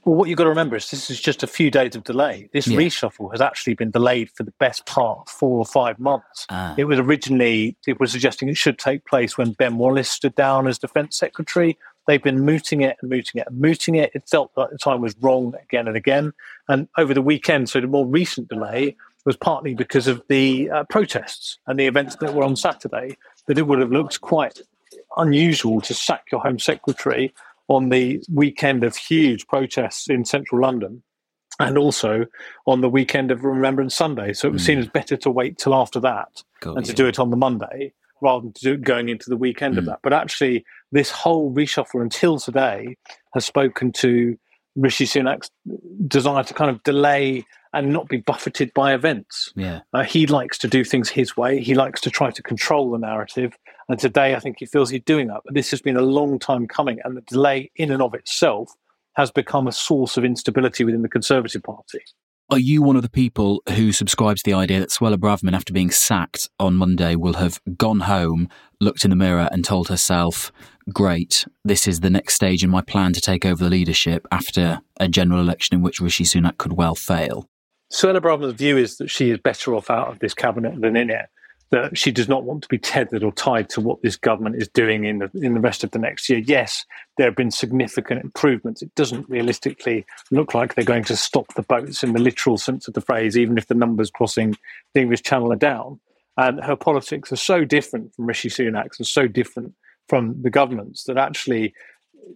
Well, 0.05 0.17
what 0.17 0.29
you've 0.29 0.37
got 0.37 0.45
to 0.45 0.51
remember 0.51 0.77
is 0.77 0.91
this 0.91 1.11
is 1.11 1.19
just 1.21 1.43
a 1.43 1.47
few 1.47 1.71
days 1.71 1.97
of 1.97 2.05
delay. 2.05 2.51
This 2.53 2.67
Yeah. 2.67 2.79
reshuffle 2.79 3.31
has 3.33 3.41
actually 3.41 3.75
been 3.75 3.91
delayed 3.91 4.31
for 4.31 4.43
the 4.43 4.53
best 4.59 4.85
part 4.85 5.21
of 5.21 5.29
four 5.29 5.59
or 5.59 5.65
five 5.65 5.99
months. 5.99 6.47
Ah. 6.51 6.75
It 6.77 6.85
was 6.85 6.99
originally, 6.99 7.77
it 7.87 7.99
was 7.99 8.13
suggesting 8.13 8.49
it 8.49 8.57
should 8.57 8.79
take 8.79 9.07
place 9.07 9.39
when 9.39 9.53
Ben 9.53 9.79
Wallace 9.79 10.11
stood 10.11 10.35
down 10.35 10.67
as 10.67 10.79
Defence 10.79 11.17
Secretary. 11.17 11.79
They've 12.07 12.23
been 12.23 12.45
mooting 12.45 12.83
it 12.83 12.99
and 13.01 13.11
mooting 13.11 13.41
it 13.41 13.47
and 13.47 13.59
mooting 13.59 13.95
it. 13.95 14.11
It 14.15 14.29
felt 14.29 14.51
like 14.57 14.71
the 14.71 14.77
time 14.77 15.01
was 15.01 15.15
wrong 15.23 15.55
again 15.63 15.89
and 15.89 15.97
again. 15.97 16.35
And 16.69 16.87
over 16.99 17.15
the 17.15 17.23
weekend, 17.23 17.71
so 17.71 17.81
the 17.81 17.87
more 17.87 18.07
recent 18.07 18.49
delay 18.49 18.97
was 19.25 19.37
partly 19.39 19.75
because 19.75 20.07
of 20.07 20.23
the 20.29 20.71
uh, 20.71 20.85
protests 20.85 21.59
and 21.67 21.79
the 21.81 21.87
events 21.87 22.17
that 22.17 22.35
were 22.35 22.45
on 22.45 22.57
Saturday, 22.57 23.17
that 23.47 23.57
it 23.57 23.63
would 23.67 23.79
have 23.79 23.91
looked 23.91 24.21
quite 24.21 24.61
unusual 25.17 25.81
to 25.81 25.95
sack 25.95 26.25
your 26.31 26.43
Home 26.43 26.59
Secretary 26.59 27.33
on 27.69 27.89
the 27.89 28.23
weekend 28.33 28.85
of 28.85 28.97
huge 28.97 29.47
protests 29.47 30.09
in 30.09 30.25
central 30.25 30.61
London 30.61 31.03
and 31.59 31.79
also 31.79 32.27
on 32.67 32.81
the 32.81 32.89
weekend 32.89 33.31
of 33.31 33.45
Remembrance 33.45 33.95
Sunday. 33.95 34.33
So 34.33 34.49
it 34.49 34.53
was 34.53 34.65
seen 34.65 34.79
as 34.79 34.89
better 34.89 35.17
to 35.19 35.31
wait 35.31 35.57
till 35.57 35.75
after 35.75 36.01
that 36.01 36.43
Got 36.61 36.77
and 36.77 36.87
to 36.87 36.93
do 36.93 37.07
it 37.07 37.19
on 37.19 37.31
the 37.31 37.37
Monday 37.37 37.93
rather 38.21 38.43
than 38.43 38.53
to 38.55 38.63
do 38.63 38.73
it 38.75 38.83
going 38.83 39.09
into 39.09 39.29
the 39.29 39.37
weekend 39.37 39.79
of 39.79 39.85
that. 39.85 40.01
But 40.03 40.13
actually, 40.13 40.65
this 40.93 41.11
whole 41.11 41.53
reshuffle 41.53 42.01
until 42.01 42.39
today 42.39 42.97
has 43.35 43.45
spoken 43.45 43.93
to 43.93 44.37
Rishi 44.77 45.05
Sunak's 45.05 45.51
desire 46.07 46.43
to 46.43 46.55
kind 46.55 46.71
of 46.71 46.83
delay 46.83 47.45
and 47.73 47.93
not 47.93 48.09
be 48.09 48.19
buffeted 48.19 48.73
by 48.73 48.95
events. 48.95 49.53
Yeah. 49.57 49.81
Uh, 49.93 50.05
he 50.05 50.27
likes 50.27 50.57
to 50.59 50.69
do 50.69 50.85
things 50.85 51.11
his 51.11 51.37
way. 51.37 51.61
He 51.61 51.75
likes 51.75 52.01
to 52.03 52.11
try 52.11 52.31
to 52.31 52.43
control 52.43 52.91
the 52.91 52.99
narrative. 52.99 53.57
And 53.89 53.99
today, 53.99 54.35
I 54.35 54.41
think 54.41 54.57
he 54.59 54.67
feels 54.67 54.91
he's 54.91 55.03
doing 55.03 55.29
that. 55.29 55.43
But 55.45 55.55
this 55.55 55.71
has 55.71 55.83
been 55.83 55.97
a 55.97 56.03
long 56.03 56.39
time 56.39 56.67
coming, 56.67 56.99
and 57.05 57.17
the 57.17 57.23
delay 57.23 57.71
in 57.77 57.91
and 57.91 58.03
of 58.03 58.15
itself 58.15 58.73
has 59.15 59.31
become 59.31 59.67
a 59.67 59.73
source 59.73 60.17
of 60.17 60.25
instability 60.25 60.85
within 60.85 61.03
the 61.03 61.09
Conservative 61.09 61.63
Party. 61.63 62.01
Are 62.51 62.59
you 62.59 62.83
one 62.83 62.97
of 62.97 63.03
the 63.03 63.11
people 63.11 63.63
who 63.71 63.91
subscribes 63.91 64.43
to 64.43 64.51
the 64.51 64.57
idea 64.57 64.79
that 64.81 64.91
Suella 64.91 65.17
Braverman, 65.17 65.55
after 65.55 65.73
being 65.73 65.91
sacked 65.91 66.51
on 66.61 66.75
Monday, 66.75 67.17
will 67.17 67.35
have 67.35 67.59
gone 67.79 68.01
home, 68.01 68.51
looked 68.81 69.05
in 69.05 69.11
the 69.11 69.17
mirror, 69.17 69.49
and 69.51 69.65
told 69.65 69.89
herself, 69.89 70.53
Great, 70.93 71.47
this 71.65 71.89
is 71.89 72.01
the 72.01 72.11
next 72.11 72.35
stage 72.35 72.63
in 72.63 72.69
my 72.69 72.83
plan 72.83 73.15
to 73.15 73.21
take 73.21 73.47
over 73.47 73.65
the 73.65 73.71
leadership 73.71 74.27
after 74.31 74.81
a 75.01 75.09
general 75.09 75.41
election 75.41 75.75
in 75.75 75.83
which 75.83 76.01
Rishi 76.01 76.25
Sunak 76.25 76.59
could 76.59 76.75
well 76.75 76.95
fail? 76.95 77.49
Suella 77.91 78.21
Braverman's 78.21 78.55
view 78.55 78.77
is 78.77 78.99
that 78.99 79.09
she 79.09 79.31
is 79.31 79.39
better 79.39 79.75
off 79.75 79.89
out 79.89 80.09
of 80.09 80.19
this 80.19 80.35
cabinet 80.35 80.79
than 80.81 80.97
in 80.97 81.09
it. 81.09 81.27
That 81.75 81.99
she 81.99 82.13
does 82.13 82.29
not 82.29 82.45
want 82.45 82.63
to 82.63 82.69
be 82.69 82.79
tethered 82.79 83.25
or 83.25 83.33
tied 83.33 83.69
to 83.69 83.81
what 83.81 84.01
this 84.01 84.15
government 84.15 84.55
is 84.55 84.69
doing 84.69 85.05
in 85.05 85.19
the 85.19 85.31
in 85.35 85.55
the 85.55 85.61
rest 85.61 85.83
of 85.83 85.91
the 85.91 85.99
next 85.99 86.29
year. 86.31 86.39
Yes, 86.39 86.87
there 87.17 87.27
have 87.27 87.35
been 87.35 87.51
significant 87.51 88.23
improvements. 88.23 88.81
It 88.81 88.95
doesn't 88.95 89.29
realistically 89.29 90.07
look 90.31 90.55
like 90.55 90.75
they're 90.75 90.85
going 90.85 91.03
to 91.05 91.17
stop 91.17 91.53
the 91.55 91.63
boats 91.63 92.05
in 92.05 92.13
the 92.13 92.21
literal 92.21 92.59
sense 92.59 92.87
of 92.87 92.95
the 92.95 93.01
phrase, 93.01 93.37
even 93.37 93.59
if 93.59 93.67
the 93.67 93.75
numbers 93.75 94.09
crossing 94.09 94.57
the 94.95 95.01
English 95.01 95.23
Channel 95.23 95.53
are 95.53 95.57
down. 95.57 95.99
And 96.37 96.63
her 96.63 96.77
politics 96.77 97.33
are 97.33 97.37
so 97.37 97.65
different 97.65 98.15
from 98.15 98.27
Rishi 98.27 98.51
Sunak's 98.51 99.01
and 99.01 99.07
so 99.07 99.27
different 99.27 99.75
from 100.09 100.41
the 100.43 100.51
government's 100.51 101.05
that 101.05 101.19
actually 101.19 101.75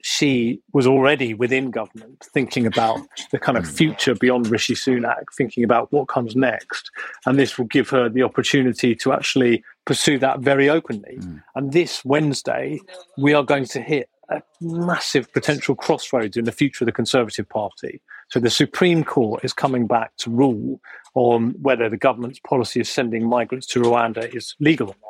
she 0.02 0.60
was 0.72 0.86
already 0.86 1.34
within 1.34 1.70
government 1.70 2.26
thinking 2.32 2.66
about 2.66 3.00
the 3.32 3.38
kind 3.38 3.58
of 3.58 3.64
hmm. 3.64 3.74
future 3.74 4.14
beyond 4.14 4.48
Rishi 4.48 4.74
Sunak, 4.74 5.24
thinking 5.36 5.64
about 5.64 5.92
what 5.92 6.08
comes 6.08 6.36
next. 6.36 6.90
And 7.26 7.38
this 7.38 7.58
will 7.58 7.66
give 7.66 7.88
her 7.90 8.08
the 8.08 8.22
opportunity 8.22 8.94
to 8.96 9.12
actually 9.12 9.64
pursue 9.84 10.18
that 10.18 10.40
very 10.40 10.68
openly. 10.68 11.16
Mm. 11.18 11.42
And 11.54 11.72
this 11.72 12.04
Wednesday, 12.04 12.78
we 13.16 13.32
are 13.32 13.42
going 13.42 13.64
to 13.66 13.80
hit 13.80 14.10
a 14.28 14.42
massive 14.60 15.32
potential 15.32 15.74
crossroads 15.74 16.36
in 16.36 16.44
the 16.44 16.52
future 16.52 16.84
of 16.84 16.86
the 16.86 16.92
Conservative 16.92 17.48
Party. 17.48 18.02
So 18.28 18.38
the 18.38 18.50
Supreme 18.50 19.02
Court 19.02 19.42
is 19.44 19.54
coming 19.54 19.86
back 19.86 20.14
to 20.18 20.30
rule 20.30 20.80
on 21.14 21.54
whether 21.62 21.88
the 21.88 21.96
government's 21.96 22.38
policy 22.40 22.80
of 22.80 22.86
sending 22.86 23.26
migrants 23.26 23.66
to 23.68 23.80
Rwanda 23.80 24.34
is 24.34 24.54
legal 24.60 24.88
or 24.88 24.96
not. 25.02 25.07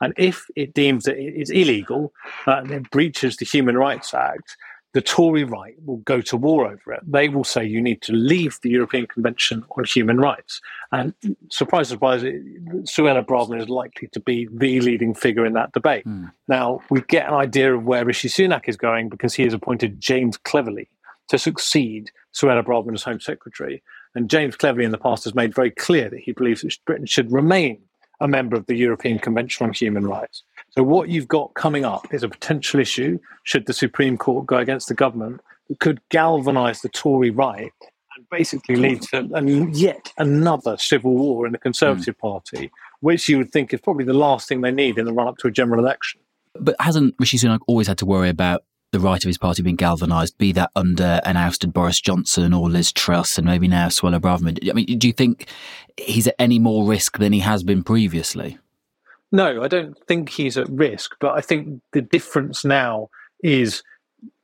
And 0.00 0.12
if 0.16 0.46
it 0.56 0.74
deems 0.74 1.04
that 1.04 1.16
it 1.16 1.34
is 1.34 1.50
illegal 1.50 2.12
uh, 2.46 2.58
and 2.58 2.70
it 2.70 2.90
breaches 2.90 3.36
the 3.36 3.44
Human 3.44 3.76
Rights 3.76 4.14
Act, 4.14 4.56
the 4.94 5.02
Tory 5.02 5.44
right 5.44 5.74
will 5.84 5.98
go 5.98 6.20
to 6.22 6.36
war 6.36 6.66
over 6.66 6.92
it. 6.94 7.00
They 7.06 7.28
will 7.28 7.44
say 7.44 7.64
you 7.64 7.80
need 7.80 8.00
to 8.02 8.12
leave 8.12 8.58
the 8.62 8.70
European 8.70 9.06
Convention 9.06 9.64
on 9.76 9.84
Human 9.84 10.18
Rights. 10.18 10.60
And 10.92 11.12
surprise, 11.50 11.88
surprise, 11.88 12.22
Suella 12.22 13.24
Braverman 13.24 13.60
is 13.60 13.68
likely 13.68 14.08
to 14.08 14.20
be 14.20 14.48
the 14.50 14.80
leading 14.80 15.14
figure 15.14 15.44
in 15.44 15.52
that 15.52 15.72
debate. 15.72 16.06
Mm. 16.06 16.32
Now, 16.48 16.80
we 16.88 17.02
get 17.02 17.28
an 17.28 17.34
idea 17.34 17.74
of 17.74 17.84
where 17.84 18.04
Rishi 18.04 18.28
Sunak 18.28 18.62
is 18.66 18.76
going 18.76 19.10
because 19.10 19.34
he 19.34 19.42
has 19.42 19.52
appointed 19.52 20.00
James 20.00 20.38
Cleverly 20.38 20.88
to 21.28 21.38
succeed 21.38 22.10
Suella 22.34 22.64
Braverman 22.64 22.94
as 22.94 23.02
Home 23.02 23.20
Secretary. 23.20 23.82
And 24.14 24.30
James 24.30 24.56
Cleverly 24.56 24.86
in 24.86 24.90
the 24.90 24.98
past 24.98 25.24
has 25.24 25.34
made 25.34 25.54
very 25.54 25.70
clear 25.70 26.08
that 26.08 26.20
he 26.20 26.32
believes 26.32 26.62
that 26.62 26.76
Britain 26.86 27.06
should 27.06 27.30
remain 27.30 27.82
a 28.20 28.28
member 28.28 28.56
of 28.56 28.66
the 28.66 28.74
European 28.74 29.18
Convention 29.18 29.66
on 29.66 29.72
Human 29.72 30.06
Rights. 30.06 30.42
So, 30.70 30.82
what 30.82 31.08
you've 31.08 31.28
got 31.28 31.54
coming 31.54 31.84
up 31.84 32.12
is 32.12 32.22
a 32.22 32.28
potential 32.28 32.80
issue, 32.80 33.18
should 33.44 33.66
the 33.66 33.72
Supreme 33.72 34.16
Court 34.16 34.46
go 34.46 34.58
against 34.58 34.88
the 34.88 34.94
government, 34.94 35.40
that 35.68 35.80
could 35.80 36.00
galvanise 36.10 36.80
the 36.80 36.88
Tory 36.88 37.30
right 37.30 37.72
and 38.16 38.28
basically 38.30 38.76
lead 38.76 39.02
to 39.02 39.70
yet 39.72 40.12
another 40.18 40.76
civil 40.76 41.14
war 41.14 41.46
in 41.46 41.52
the 41.52 41.58
Conservative 41.58 42.16
mm. 42.16 42.20
Party, 42.20 42.70
which 43.00 43.28
you 43.28 43.38
would 43.38 43.52
think 43.52 43.72
is 43.72 43.80
probably 43.80 44.04
the 44.04 44.14
last 44.14 44.48
thing 44.48 44.60
they 44.60 44.72
need 44.72 44.98
in 44.98 45.04
the 45.04 45.12
run 45.12 45.28
up 45.28 45.38
to 45.38 45.48
a 45.48 45.50
general 45.50 45.80
election. 45.80 46.20
But 46.54 46.76
hasn't 46.80 47.14
Rishi 47.18 47.38
Sunak 47.38 47.60
always 47.66 47.86
had 47.86 47.98
to 47.98 48.06
worry 48.06 48.28
about 48.28 48.64
the 48.90 49.00
right 49.00 49.22
of 49.22 49.28
his 49.28 49.38
party 49.38 49.62
being 49.62 49.76
galvanised, 49.76 50.38
be 50.38 50.52
that 50.52 50.70
under 50.74 51.20
an 51.24 51.36
ousted 51.36 51.72
Boris 51.72 52.00
Johnson 52.00 52.52
or 52.52 52.68
Liz 52.68 52.92
Truss 52.92 53.38
and 53.38 53.46
maybe 53.46 53.68
now 53.68 53.88
Suella 53.88 54.18
Braverman. 54.18 54.68
I 54.68 54.72
mean, 54.72 54.98
do 54.98 55.06
you 55.06 55.12
think 55.12 55.46
he's 55.96 56.26
at 56.26 56.34
any 56.38 56.58
more 56.58 56.86
risk 56.86 57.18
than 57.18 57.32
he 57.32 57.40
has 57.40 57.62
been 57.62 57.82
previously? 57.82 58.58
No, 59.30 59.62
I 59.62 59.68
don't 59.68 59.96
think 60.06 60.30
he's 60.30 60.56
at 60.56 60.70
risk, 60.70 61.16
but 61.20 61.36
I 61.36 61.42
think 61.42 61.82
the 61.92 62.00
difference 62.00 62.64
now 62.64 63.10
is 63.42 63.82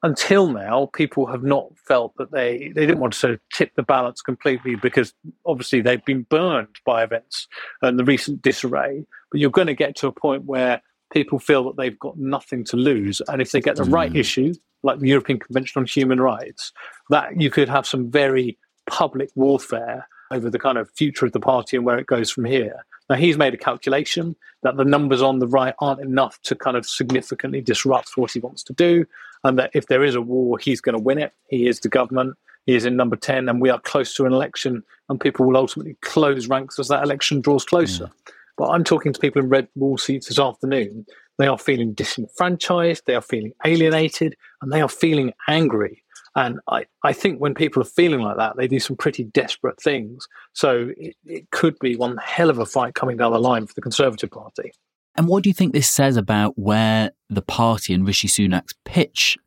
until 0.02 0.48
now, 0.48 0.90
people 0.92 1.26
have 1.26 1.42
not 1.42 1.66
felt 1.78 2.14
that 2.18 2.30
they, 2.30 2.70
they 2.74 2.86
didn't 2.86 3.00
want 3.00 3.14
to 3.14 3.18
sort 3.18 3.32
of 3.32 3.40
tip 3.52 3.74
the 3.74 3.82
balance 3.82 4.20
completely 4.20 4.76
because 4.76 5.14
obviously 5.46 5.80
they've 5.80 6.04
been 6.04 6.24
burned 6.24 6.76
by 6.84 7.02
events 7.02 7.48
and 7.80 7.98
the 7.98 8.04
recent 8.04 8.42
disarray. 8.42 9.04
But 9.30 9.40
you're 9.40 9.50
going 9.50 9.66
to 9.68 9.74
get 9.74 9.96
to 9.96 10.06
a 10.06 10.12
point 10.12 10.44
where 10.44 10.82
people 11.14 11.38
feel 11.38 11.64
that 11.64 11.76
they've 11.76 11.98
got 11.98 12.18
nothing 12.18 12.64
to 12.64 12.76
lose. 12.76 13.22
And 13.28 13.40
if 13.40 13.52
they 13.52 13.60
get 13.60 13.76
the 13.76 13.84
mm. 13.84 13.92
right 13.92 14.14
issue, 14.14 14.52
like 14.82 14.98
the 14.98 15.08
European 15.08 15.38
Convention 15.38 15.80
on 15.80 15.86
Human 15.86 16.20
Rights, 16.20 16.72
that 17.08 17.40
you 17.40 17.50
could 17.50 17.68
have 17.68 17.86
some 17.86 18.10
very 18.10 18.58
public 18.86 19.30
warfare 19.36 20.08
over 20.32 20.50
the 20.50 20.58
kind 20.58 20.76
of 20.76 20.90
future 20.90 21.24
of 21.24 21.32
the 21.32 21.40
party 21.40 21.76
and 21.76 21.86
where 21.86 21.98
it 21.98 22.08
goes 22.08 22.30
from 22.30 22.44
here. 22.44 22.84
Now, 23.08 23.16
he's 23.16 23.38
made 23.38 23.54
a 23.54 23.58
calculation 23.58 24.34
that 24.62 24.76
the 24.76 24.84
numbers 24.84 25.22
on 25.22 25.38
the 25.38 25.46
right 25.46 25.74
aren't 25.78 26.00
enough 26.00 26.40
to 26.42 26.56
kind 26.56 26.76
of 26.76 26.84
significantly 26.84 27.60
disrupt 27.60 28.16
what 28.16 28.32
he 28.32 28.40
wants 28.40 28.62
to 28.64 28.72
do, 28.72 29.06
and 29.44 29.58
that 29.58 29.70
if 29.74 29.86
there 29.86 30.02
is 30.02 30.14
a 30.14 30.22
war, 30.22 30.58
he's 30.58 30.80
going 30.80 30.96
to 30.96 31.02
win 31.02 31.18
it. 31.18 31.32
He 31.48 31.68
is 31.68 31.80
the 31.80 31.88
government. 31.88 32.36
He 32.66 32.74
is 32.74 32.86
in 32.86 32.96
number 32.96 33.14
10, 33.14 33.48
and 33.48 33.60
we 33.60 33.68
are 33.68 33.78
close 33.78 34.14
to 34.14 34.24
an 34.24 34.32
election, 34.32 34.82
and 35.08 35.20
people 35.20 35.46
will 35.46 35.58
ultimately 35.58 35.96
close 36.00 36.48
ranks 36.48 36.78
as 36.78 36.88
that 36.88 37.04
election 37.04 37.42
draws 37.42 37.64
closer. 37.64 38.06
Mm. 38.06 38.32
But 38.56 38.68
I'm 38.68 38.84
talking 38.84 39.12
to 39.12 39.20
people 39.20 39.42
in 39.42 39.48
red 39.48 39.68
wall 39.74 39.98
seats 39.98 40.28
this 40.28 40.38
afternoon. 40.38 41.06
They 41.38 41.46
are 41.46 41.58
feeling 41.58 41.94
disenfranchised, 41.94 43.04
they 43.06 43.14
are 43.14 43.20
feeling 43.20 43.52
alienated, 43.64 44.36
and 44.62 44.72
they 44.72 44.80
are 44.80 44.88
feeling 44.88 45.32
angry. 45.48 46.04
And 46.36 46.58
I, 46.68 46.86
I 47.04 47.12
think 47.12 47.40
when 47.40 47.54
people 47.54 47.80
are 47.82 47.86
feeling 47.86 48.20
like 48.20 48.36
that, 48.36 48.56
they 48.56 48.66
do 48.66 48.80
some 48.80 48.96
pretty 48.96 49.24
desperate 49.24 49.80
things. 49.80 50.26
So 50.52 50.90
it, 50.96 51.16
it 51.24 51.50
could 51.50 51.78
be 51.78 51.96
one 51.96 52.16
hell 52.18 52.50
of 52.50 52.58
a 52.58 52.66
fight 52.66 52.94
coming 52.94 53.16
down 53.16 53.32
the 53.32 53.38
line 53.38 53.66
for 53.66 53.74
the 53.74 53.80
Conservative 53.80 54.30
Party. 54.30 54.72
And 55.16 55.28
what 55.28 55.44
do 55.44 55.48
you 55.48 55.54
think 55.54 55.72
this 55.72 55.90
says 55.90 56.16
about 56.16 56.58
where 56.58 57.12
the 57.30 57.42
party 57.42 57.94
and 57.94 58.04
Rishi 58.04 58.26
Sunak's 58.26 58.74
pitch 58.84 59.38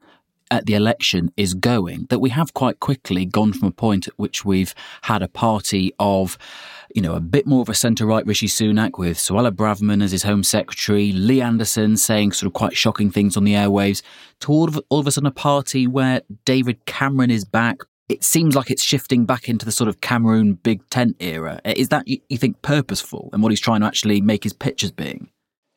at 0.52 0.66
the 0.66 0.74
election 0.74 1.32
is 1.38 1.54
going 1.54 2.08
that 2.10 2.20
we 2.20 2.30
have 2.30 2.54
quite 2.54 2.80
quickly 2.80 3.26
gone 3.26 3.54
from 3.54 3.68
a 3.68 3.72
point 3.72 4.08
at 4.08 4.18
which 4.18 4.46
we've 4.46 4.74
had 5.04 5.22
a 5.22 5.28
party 5.28 5.94
of 6.00 6.38
you 6.96 7.02
know, 7.02 7.16
a 7.16 7.20
bit 7.20 7.46
more 7.46 7.62
of 7.62 7.70
a 7.70 7.76
centre 7.76 8.06
right 8.06 8.26
Rishi 8.26 8.48
Sunak 8.48 8.98
with 8.98 9.18
Suella 9.18 9.52
Braverman 9.52 10.04
as 10.04 10.12
his 10.12 10.24
Home 10.24 10.44
Secretary, 10.44 11.12
Lee 11.12 11.42
Anderson 11.42 11.98
saying 11.98 12.32
sort 12.32 12.48
of 12.48 12.54
quite 12.54 12.76
shocking 12.76 13.12
things 13.12 13.38
on 13.38 13.44
the 13.44 13.54
airwaves, 13.54 14.02
to 14.42 14.52
all 14.52 14.68
of, 14.68 14.80
all 14.90 15.00
of 15.00 15.08
a 15.08 15.12
sudden 15.12 15.28
a 15.28 15.32
party 15.32 15.88
where 15.88 16.22
David 16.46 16.86
Cameron 16.86 17.32
is 17.32 17.46
back. 17.46 17.82
It 18.10 18.24
seems 18.24 18.56
like 18.56 18.72
it's 18.72 18.84
shifting 18.84 19.26
back 19.26 19.50
into 19.50 19.66
the 19.66 19.72
sort 19.72 19.90
of 19.90 20.00
Cameroon 20.00 20.54
big 20.54 20.88
tent 20.90 21.18
era. 21.20 21.60
Is 21.66 21.90
that, 21.90 22.08
you, 22.08 22.38
think, 22.38 22.62
purposeful 22.62 23.30
and 23.34 23.44
what 23.44 23.52
he's 23.52 23.60
trying 23.60 23.82
to 23.82 23.88
actually 23.88 24.22
make 24.22 24.44
his 24.44 24.54
pitch 24.54 24.84
as 24.84 24.92
being? 24.92 25.30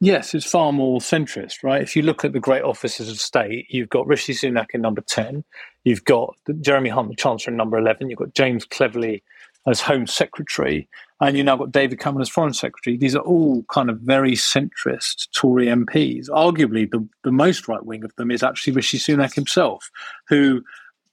Yes, 0.02 0.34
it's 0.34 0.50
far 0.50 0.72
more 0.72 0.98
centrist, 1.00 1.62
right? 1.62 1.82
If 1.82 1.94
you 1.94 2.00
look 2.00 2.24
at 2.24 2.32
the 2.32 2.40
great 2.40 2.62
offices 2.62 3.10
of 3.10 3.20
state, 3.20 3.66
you've 3.68 3.90
got 3.90 4.06
Rishi 4.06 4.32
Sunak 4.32 4.68
in 4.72 4.80
number 4.80 5.02
10, 5.02 5.44
you've 5.84 6.04
got 6.04 6.34
Jeremy 6.62 6.88
Hunt, 6.88 7.10
the 7.10 7.16
Chancellor, 7.16 7.50
in 7.50 7.58
number 7.58 7.76
11, 7.76 8.08
you've 8.08 8.18
got 8.18 8.32
James 8.32 8.64
Cleverly 8.64 9.22
as 9.66 9.82
Home 9.82 10.06
Secretary, 10.06 10.88
and 11.20 11.36
you've 11.36 11.44
now 11.44 11.56
got 11.56 11.70
David 11.70 12.00
Cameron 12.00 12.22
as 12.22 12.30
Foreign 12.30 12.54
Secretary. 12.54 12.96
These 12.96 13.14
are 13.14 13.22
all 13.22 13.62
kind 13.64 13.90
of 13.90 14.00
very 14.00 14.32
centrist 14.32 15.30
Tory 15.34 15.66
MPs. 15.66 16.30
Arguably, 16.30 16.90
the, 16.90 17.06
the 17.24 17.32
most 17.32 17.68
right 17.68 17.84
wing 17.84 18.02
of 18.02 18.16
them 18.16 18.30
is 18.30 18.42
actually 18.42 18.72
Rishi 18.72 18.96
Sunak 18.96 19.34
himself, 19.34 19.90
who, 20.28 20.62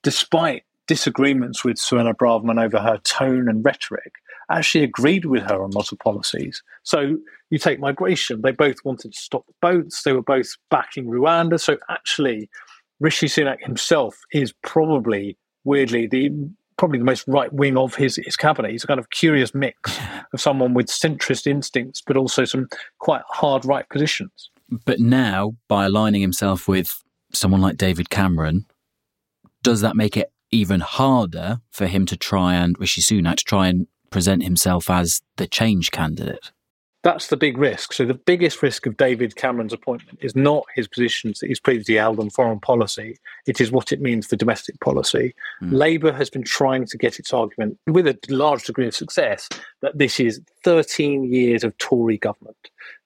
despite 0.02 0.64
disagreements 0.88 1.64
with 1.64 1.78
Suella 1.78 2.14
Braverman 2.14 2.64
over 2.64 2.80
her 2.80 2.98
tone 3.04 3.48
and 3.50 3.64
rhetoric, 3.64 4.14
actually 4.50 4.84
agreed 4.84 5.26
with 5.26 5.44
her 5.44 5.62
on 5.62 5.72
lots 5.72 5.92
of 5.92 6.00
policies. 6.00 6.64
So 6.84 7.18
you 7.50 7.58
take 7.58 7.80
migration, 7.80 8.42
they 8.42 8.52
both 8.52 8.78
wanted 8.84 9.14
to 9.14 9.20
stop 9.20 9.46
the 9.46 9.54
boats, 9.62 10.04
they 10.04 10.14
were 10.14 10.22
both 10.22 10.56
backing 10.70 11.06
Rwanda. 11.08 11.60
So 11.60 11.78
actually, 11.90 12.50
Rishi 13.00 13.28
Sunak 13.28 13.62
himself 13.62 14.18
is 14.32 14.54
probably, 14.64 15.38
weirdly, 15.64 16.08
the 16.08 16.32
probably 16.78 17.00
the 17.00 17.06
most 17.06 17.28
right 17.28 17.52
wing 17.52 17.76
of 17.76 17.96
his, 17.96 18.18
his 18.24 18.36
cabinet. 18.36 18.72
He's 18.72 18.84
a 18.84 18.88
kind 18.88 19.00
of 19.00 19.10
curious 19.10 19.56
mix 19.56 19.98
of 20.34 20.40
someone 20.40 20.76
with 20.76 20.88
centrist 20.88 21.48
instincts, 21.48 22.04
but 22.06 22.16
also 22.16 22.46
some 22.46 22.68
quite 23.00 23.24
hard 23.30 23.66
right 23.66 23.88
positions. 23.90 24.52
But 24.86 25.00
now, 25.00 25.56
by 25.68 25.86
aligning 25.86 26.22
himself 26.22 26.68
with 26.68 27.02
someone 27.34 27.62
like 27.62 27.78
David 27.78 28.10
Cameron, 28.10 28.66
does 29.64 29.82
that 29.82 29.96
make 29.96 30.18
it 30.18 30.32
even 30.52 30.80
harder 30.80 31.60
for 31.72 31.88
him 31.88 32.06
to 32.08 32.18
try 32.18 32.56
and 32.56 32.80
Rishi 32.80 33.02
Sunak 33.02 33.38
to 33.38 33.44
try 33.44 33.68
and 33.68 33.88
present 34.10 34.44
himself 34.44 34.90
as 34.90 35.22
the 35.38 35.48
change 35.48 35.92
candidate? 35.92 36.52
That's 37.04 37.28
the 37.28 37.38
big 37.38 37.58
risk. 37.58 37.94
So 37.94 38.06
the 38.06 38.14
biggest 38.14 38.62
risk 38.62 38.86
of 38.86 38.98
David 38.98 39.36
Cameron's 39.36 39.72
appointment 39.72 40.20
is 40.22 40.36
not 40.36 40.66
his 40.76 40.88
positions 40.88 41.40
that 41.40 41.48
he's 41.48 41.60
previously 41.60 41.96
held 41.96 42.20
on 42.20 42.30
foreign 42.30 42.60
policy. 42.60 43.18
It 43.46 43.62
is 43.62 43.72
what 43.72 43.92
it 43.92 44.02
means 44.02 44.28
for 44.28 44.36
domestic 44.36 44.80
policy. 44.82 45.34
Mm. 45.62 45.72
Labour 45.74 46.12
has 46.12 46.30
been 46.30 46.44
trying 46.44 46.86
to 46.88 46.98
get 46.98 47.20
its 47.20 47.32
argument 47.32 47.80
with 47.88 48.08
a 48.08 48.18
large 48.30 48.66
degree 48.66 48.88
of 48.88 48.96
success 48.96 49.48
that 49.82 49.98
this 49.98 50.20
is 50.20 50.42
13 50.64 51.32
years 51.32 51.64
of 51.64 51.78
Tory 51.78 52.18
government. 52.18 52.58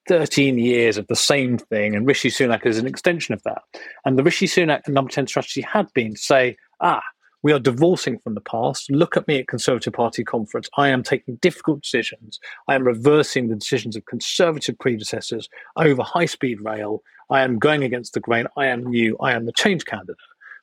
13 0.08 0.58
years 0.58 0.98
of 0.98 1.06
the 1.06 1.16
same 1.16 1.60
thing, 1.60 1.96
and 1.96 2.08
Rishi 2.08 2.32
Sunak 2.32 2.66
is 2.66 2.80
an 2.80 2.88
extension 2.88 3.36
of 3.36 3.44
that. 3.44 3.62
And 4.04 4.18
the 4.18 4.24
Rishi 4.24 4.48
Sunak 4.48 4.88
number 4.88 5.12
10 5.12 5.28
strategy 5.28 5.62
had 5.62 5.94
been 5.94 6.16
to 6.16 6.20
say, 6.20 6.58
ah, 6.80 7.04
we 7.44 7.52
are 7.52 7.60
divorcing 7.60 8.20
from 8.20 8.36
the 8.36 8.42
past. 8.42 8.92
Look 8.92 9.18
at 9.18 9.28
me 9.28 9.40
at 9.40 9.48
Conservative 9.48 9.94
Party 9.94 10.24
conference. 10.24 10.70
I 10.78 10.90
am 10.90 11.04
taking 11.04 11.36
difficult 11.38 11.82
decisions. 11.82 12.40
I 12.68 12.76
am 12.76 12.84
reversing 12.84 13.48
the 13.48 13.56
decisions 13.56 13.96
of 13.96 14.06
Conservative 14.06 14.78
predecessors 14.78 15.50
over 15.76 16.04
high 16.04 16.26
speed 16.26 16.62
rail. 16.62 17.04
I 17.30 17.42
am 17.42 17.60
going 17.60 17.84
against 17.84 18.14
the 18.14 18.20
grain. 18.20 18.48
I 18.58 18.68
am 18.68 18.86
new. 18.86 19.18
I 19.20 19.34
am 19.34 19.46
the 19.46 19.54
change 19.54 19.86
candidate. 19.86 20.18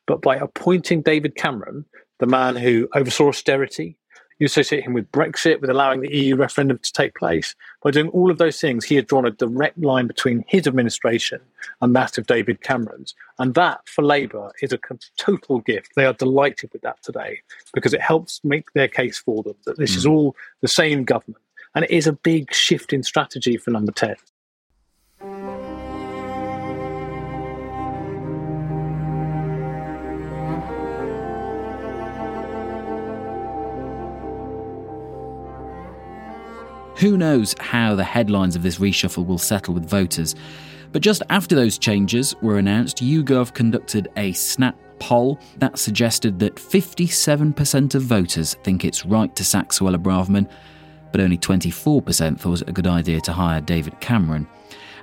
But 0.07 0.23
by 0.23 0.37
appointing 0.37 1.03
David 1.03 1.35
Cameron, 1.35 1.85
the 2.19 2.27
man 2.27 2.57
who 2.57 2.89
oversaw 2.95 3.29
austerity, 3.29 3.99
You 4.39 4.47
associate 4.47 4.85
him 4.85 4.93
with 4.93 5.11
Brexit, 5.11 5.61
with 5.61 5.71
allowing 5.71 6.01
the 6.01 6.15
EU 6.15 6.37
referendum 6.37 6.79
to 6.79 6.93
take 6.93 7.15
place. 7.17 7.55
By 7.83 7.91
doing 7.91 8.09
all 8.11 8.31
of 8.31 8.39
those 8.39 8.61
things, 8.61 8.85
he 8.85 8.95
had 8.95 9.07
drawn 9.07 9.27
a 9.27 9.33
direct 9.33 9.79
line 9.79 10.07
between 10.07 10.45
his 10.47 10.67
administration 10.67 11.41
and 11.81 11.95
that 11.97 12.19
of 12.19 12.27
David 12.27 12.61
Cameron's. 12.61 13.15
And 13.39 13.55
that, 13.55 13.89
for 13.89 14.03
Labour, 14.03 14.53
is 14.63 14.73
a 14.73 14.79
total 15.17 15.61
gift. 15.61 15.93
They 15.97 16.07
are 16.07 16.13
delighted 16.13 16.71
with 16.73 16.83
that 16.83 17.03
today 17.03 17.41
because 17.75 17.93
it 17.95 18.01
helps 18.01 18.41
make 18.45 18.73
their 18.75 18.89
case 18.89 19.19
for 19.19 19.43
them 19.43 19.57
that 19.67 19.79
this 19.79 19.95
mm. 19.95 19.97
is 19.97 20.07
all 20.07 20.37
the 20.61 20.69
same 20.69 21.05
government. 21.05 21.43
And 21.75 21.85
it 21.85 21.91
is 21.91 22.07
a 22.07 22.13
big 22.13 22.55
shift 22.55 22.93
in 22.93 23.03
strategy 23.03 23.57
for 23.57 23.71
number 23.73 23.93
10. 23.93 24.17
Who 36.99 37.17
knows 37.17 37.55
how 37.61 37.95
the 37.95 38.03
headlines 38.03 38.57
of 38.57 38.65
this 38.65 38.79
reshuffle 38.79 39.25
will 39.25 39.39
settle 39.39 39.73
with 39.73 39.89
voters? 39.89 40.35
But 40.91 41.01
just 41.01 41.23
after 41.31 41.55
those 41.55 41.79
changes 41.79 42.35
were 42.43 42.59
announced, 42.59 42.97
YouGov 42.97 43.55
conducted 43.55 44.09
a 44.17 44.33
snap 44.33 44.77
poll 44.99 45.39
that 45.59 45.79
suggested 45.79 46.41
that 46.41 46.57
57% 46.57 47.95
of 47.95 48.03
voters 48.03 48.55
think 48.65 48.85
it's 48.85 49.07
right 49.07 49.35
to 49.37 49.45
sack 49.45 49.69
Suella 49.69 49.97
Braverman, 49.97 50.51
but 51.13 51.21
only 51.21 51.39
24% 51.39 52.41
thought 52.41 52.63
it 52.63 52.69
a 52.69 52.73
good 52.73 52.89
idea 52.89 53.21
to 53.21 53.33
hire 53.33 53.61
David 53.61 54.01
Cameron. 54.01 54.49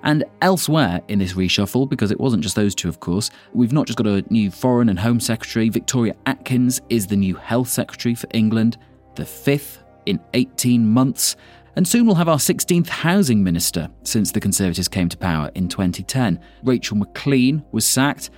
And 0.03 0.25
elsewhere 0.41 1.01
in 1.07 1.19
this 1.19 1.31
reshuffle, 1.31 1.87
because 1.87 2.11
it 2.11 2.19
wasn't 2.19 2.43
just 2.43 2.57
those 2.57 2.75
two, 2.75 2.89
of 2.89 2.99
course, 2.99 3.31
we've 3.53 3.71
not 3.71 3.87
just 3.87 3.97
got 3.97 4.05
a 4.05 4.25
new 4.29 4.51
Foreign 4.51 4.89
and 4.89 4.99
Home 4.99 5.21
Secretary, 5.21 5.69
Victoria 5.69 6.15
Atkins 6.25 6.81
is 6.89 7.07
the 7.07 7.15
new 7.15 7.35
Health 7.35 7.69
Secretary 7.69 8.15
for 8.15 8.27
England, 8.33 8.77
the 9.15 9.25
fifth 9.25 9.81
in 10.05 10.19
18 10.33 10.85
months. 10.87 11.35
And 11.75 11.85
soon 11.85 12.05
we'll 12.05 12.15
have 12.15 12.29
our 12.29 12.37
16th 12.37 12.87
housing 12.87 13.43
minister 13.43 13.89
since 14.03 14.31
the 14.31 14.39
Conservatives 14.39 14.87
came 14.87 15.09
to 15.09 15.17
power 15.17 15.51
in 15.55 15.67
2010. 15.67 16.39
Rachel 16.63 16.97
Maclean 16.97 17.63
was 17.71 17.85
sacked. 17.85 18.29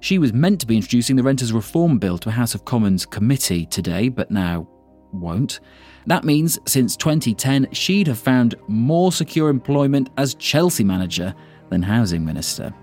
She 0.00 0.18
was 0.18 0.32
meant 0.32 0.60
to 0.60 0.66
be 0.66 0.76
introducing 0.76 1.16
the 1.16 1.22
Renters 1.22 1.52
Reform 1.52 1.98
Bill 1.98 2.18
to 2.18 2.28
a 2.28 2.32
House 2.32 2.54
of 2.54 2.66
Commons 2.66 3.06
committee 3.06 3.64
today, 3.66 4.08
but 4.10 4.30
now 4.30 4.68
won't. 5.12 5.60
That 6.06 6.24
means 6.24 6.58
since 6.66 6.96
2010, 6.96 7.68
she'd 7.72 8.08
have 8.08 8.18
found 8.18 8.56
more 8.68 9.12
secure 9.12 9.48
employment 9.48 10.10
as 10.18 10.34
Chelsea 10.34 10.84
manager 10.84 11.34
than 11.70 11.82
housing 11.82 12.24
minister. 12.24 12.74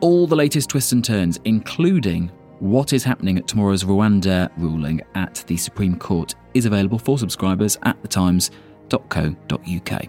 All 0.00 0.26
the 0.26 0.36
latest 0.36 0.70
twists 0.70 0.92
and 0.92 1.04
turns, 1.04 1.38
including 1.44 2.32
what 2.58 2.92
is 2.92 3.04
happening 3.04 3.36
at 3.38 3.46
tomorrow's 3.46 3.84
Rwanda 3.84 4.50
ruling 4.56 5.02
at 5.14 5.44
the 5.46 5.56
Supreme 5.56 5.96
Court, 5.98 6.34
is 6.54 6.64
available 6.64 6.98
for 6.98 7.18
subscribers 7.18 7.78
at 7.82 8.00
the 8.02 8.08
Times 8.08 8.50
www.ecom.co.uk. 8.88 10.08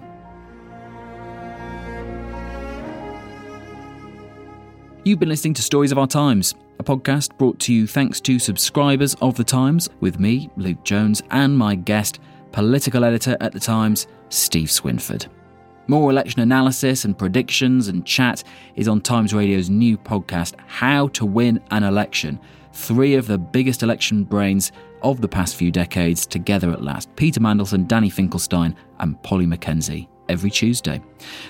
You've 5.03 5.19
been 5.19 5.29
listening 5.29 5.53
to 5.53 5.61
Stories 5.61 5.93
of 5.93 5.97
Our 5.97 6.07
Times, 6.07 6.53
a 6.79 6.83
podcast 6.83 7.37
brought 7.37 7.59
to 7.61 7.73
you 7.73 7.87
thanks 7.87 8.19
to 8.21 8.39
subscribers 8.39 9.15
of 9.21 9.35
The 9.35 9.43
Times, 9.43 9.89
with 10.01 10.19
me, 10.19 10.49
Luke 10.57 10.83
Jones, 10.83 11.23
and 11.31 11.57
my 11.57 11.75
guest, 11.75 12.19
political 12.51 13.05
editor 13.05 13.37
at 13.39 13.53
The 13.53 13.59
Times, 13.59 14.07
Steve 14.27 14.67
Swinford. 14.67 15.27
More 15.87 16.11
election 16.11 16.41
analysis 16.41 17.05
and 17.05 17.17
predictions 17.17 17.87
and 17.87 18.05
chat 18.05 18.43
is 18.75 18.89
on 18.89 18.99
Times 18.99 19.33
Radio's 19.33 19.69
new 19.69 19.97
podcast, 19.97 20.55
How 20.67 21.07
to 21.09 21.25
Win 21.25 21.61
an 21.71 21.83
Election. 21.83 22.37
Three 22.73 23.15
of 23.15 23.27
the 23.27 23.37
biggest 23.37 23.83
election 23.83 24.25
brains 24.25 24.73
of 25.01 25.21
the 25.21 25.27
past 25.27 25.55
few 25.55 25.71
decades 25.71 26.25
together 26.25 26.71
at 26.71 26.83
last 26.83 27.13
Peter 27.15 27.39
Mandelson, 27.39 27.87
Danny 27.87 28.09
Finkelstein, 28.09 28.75
and 28.99 29.21
Polly 29.23 29.45
Mackenzie 29.45 30.09
every 30.29 30.49
Tuesday. 30.49 31.01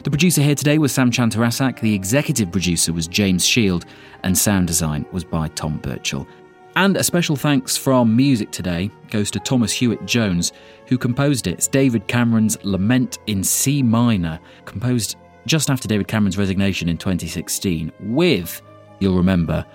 The 0.04 0.10
producer 0.10 0.42
here 0.42 0.56
today 0.56 0.78
was 0.78 0.92
Sam 0.92 1.12
Chantarasak, 1.12 1.80
the 1.80 1.94
executive 1.94 2.52
producer 2.52 2.94
was 2.94 3.08
James 3.08 3.46
Shield, 3.46 3.86
and 4.24 4.38
sound 4.38 4.68
design 4.68 5.06
was 5.12 5.24
by 5.24 5.48
Tom 5.50 5.80
Birchall. 5.80 6.28
And 6.76 6.96
a 6.96 7.04
special 7.04 7.36
thanks 7.36 7.76
from 7.76 8.16
music 8.16 8.52
today 8.52 8.92
goes 9.10 9.32
to 9.32 9.40
Thomas 9.40 9.72
Hewitt 9.72 10.06
Jones, 10.06 10.52
who 10.86 10.98
composed 10.98 11.48
it. 11.48 11.54
It's 11.54 11.68
David 11.68 12.08
Cameron's 12.08 12.58
Lament 12.64 13.18
in 13.26 13.44
C 13.44 13.82
minor, 13.82 14.40
composed 14.66 15.16
just 15.48 15.72
after 15.72 15.88
David 15.88 16.08
Cameron's 16.08 16.38
resignation 16.38 16.88
in 16.88 16.98
2016, 16.98 17.92
with, 18.02 18.62
you'll 19.00 19.18
remember, 19.18 19.66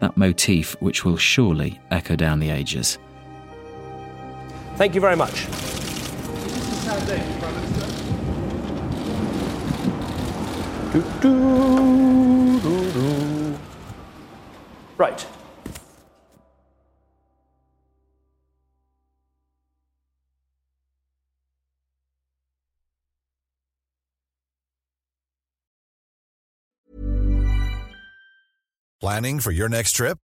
that 0.00 0.16
motif 0.16 0.74
which 0.80 1.04
will 1.04 1.16
surely 1.16 1.78
echo 1.92 2.16
down 2.16 2.40
the 2.40 2.50
ages. 2.50 2.98
Thank 4.78 4.94
you 4.94 5.00
very 5.00 5.16
much. 5.16 5.46
Right. 14.96 15.26
Planning 29.00 29.40
for 29.40 29.50
your 29.50 29.68
next 29.68 29.92
trip? 29.94 30.18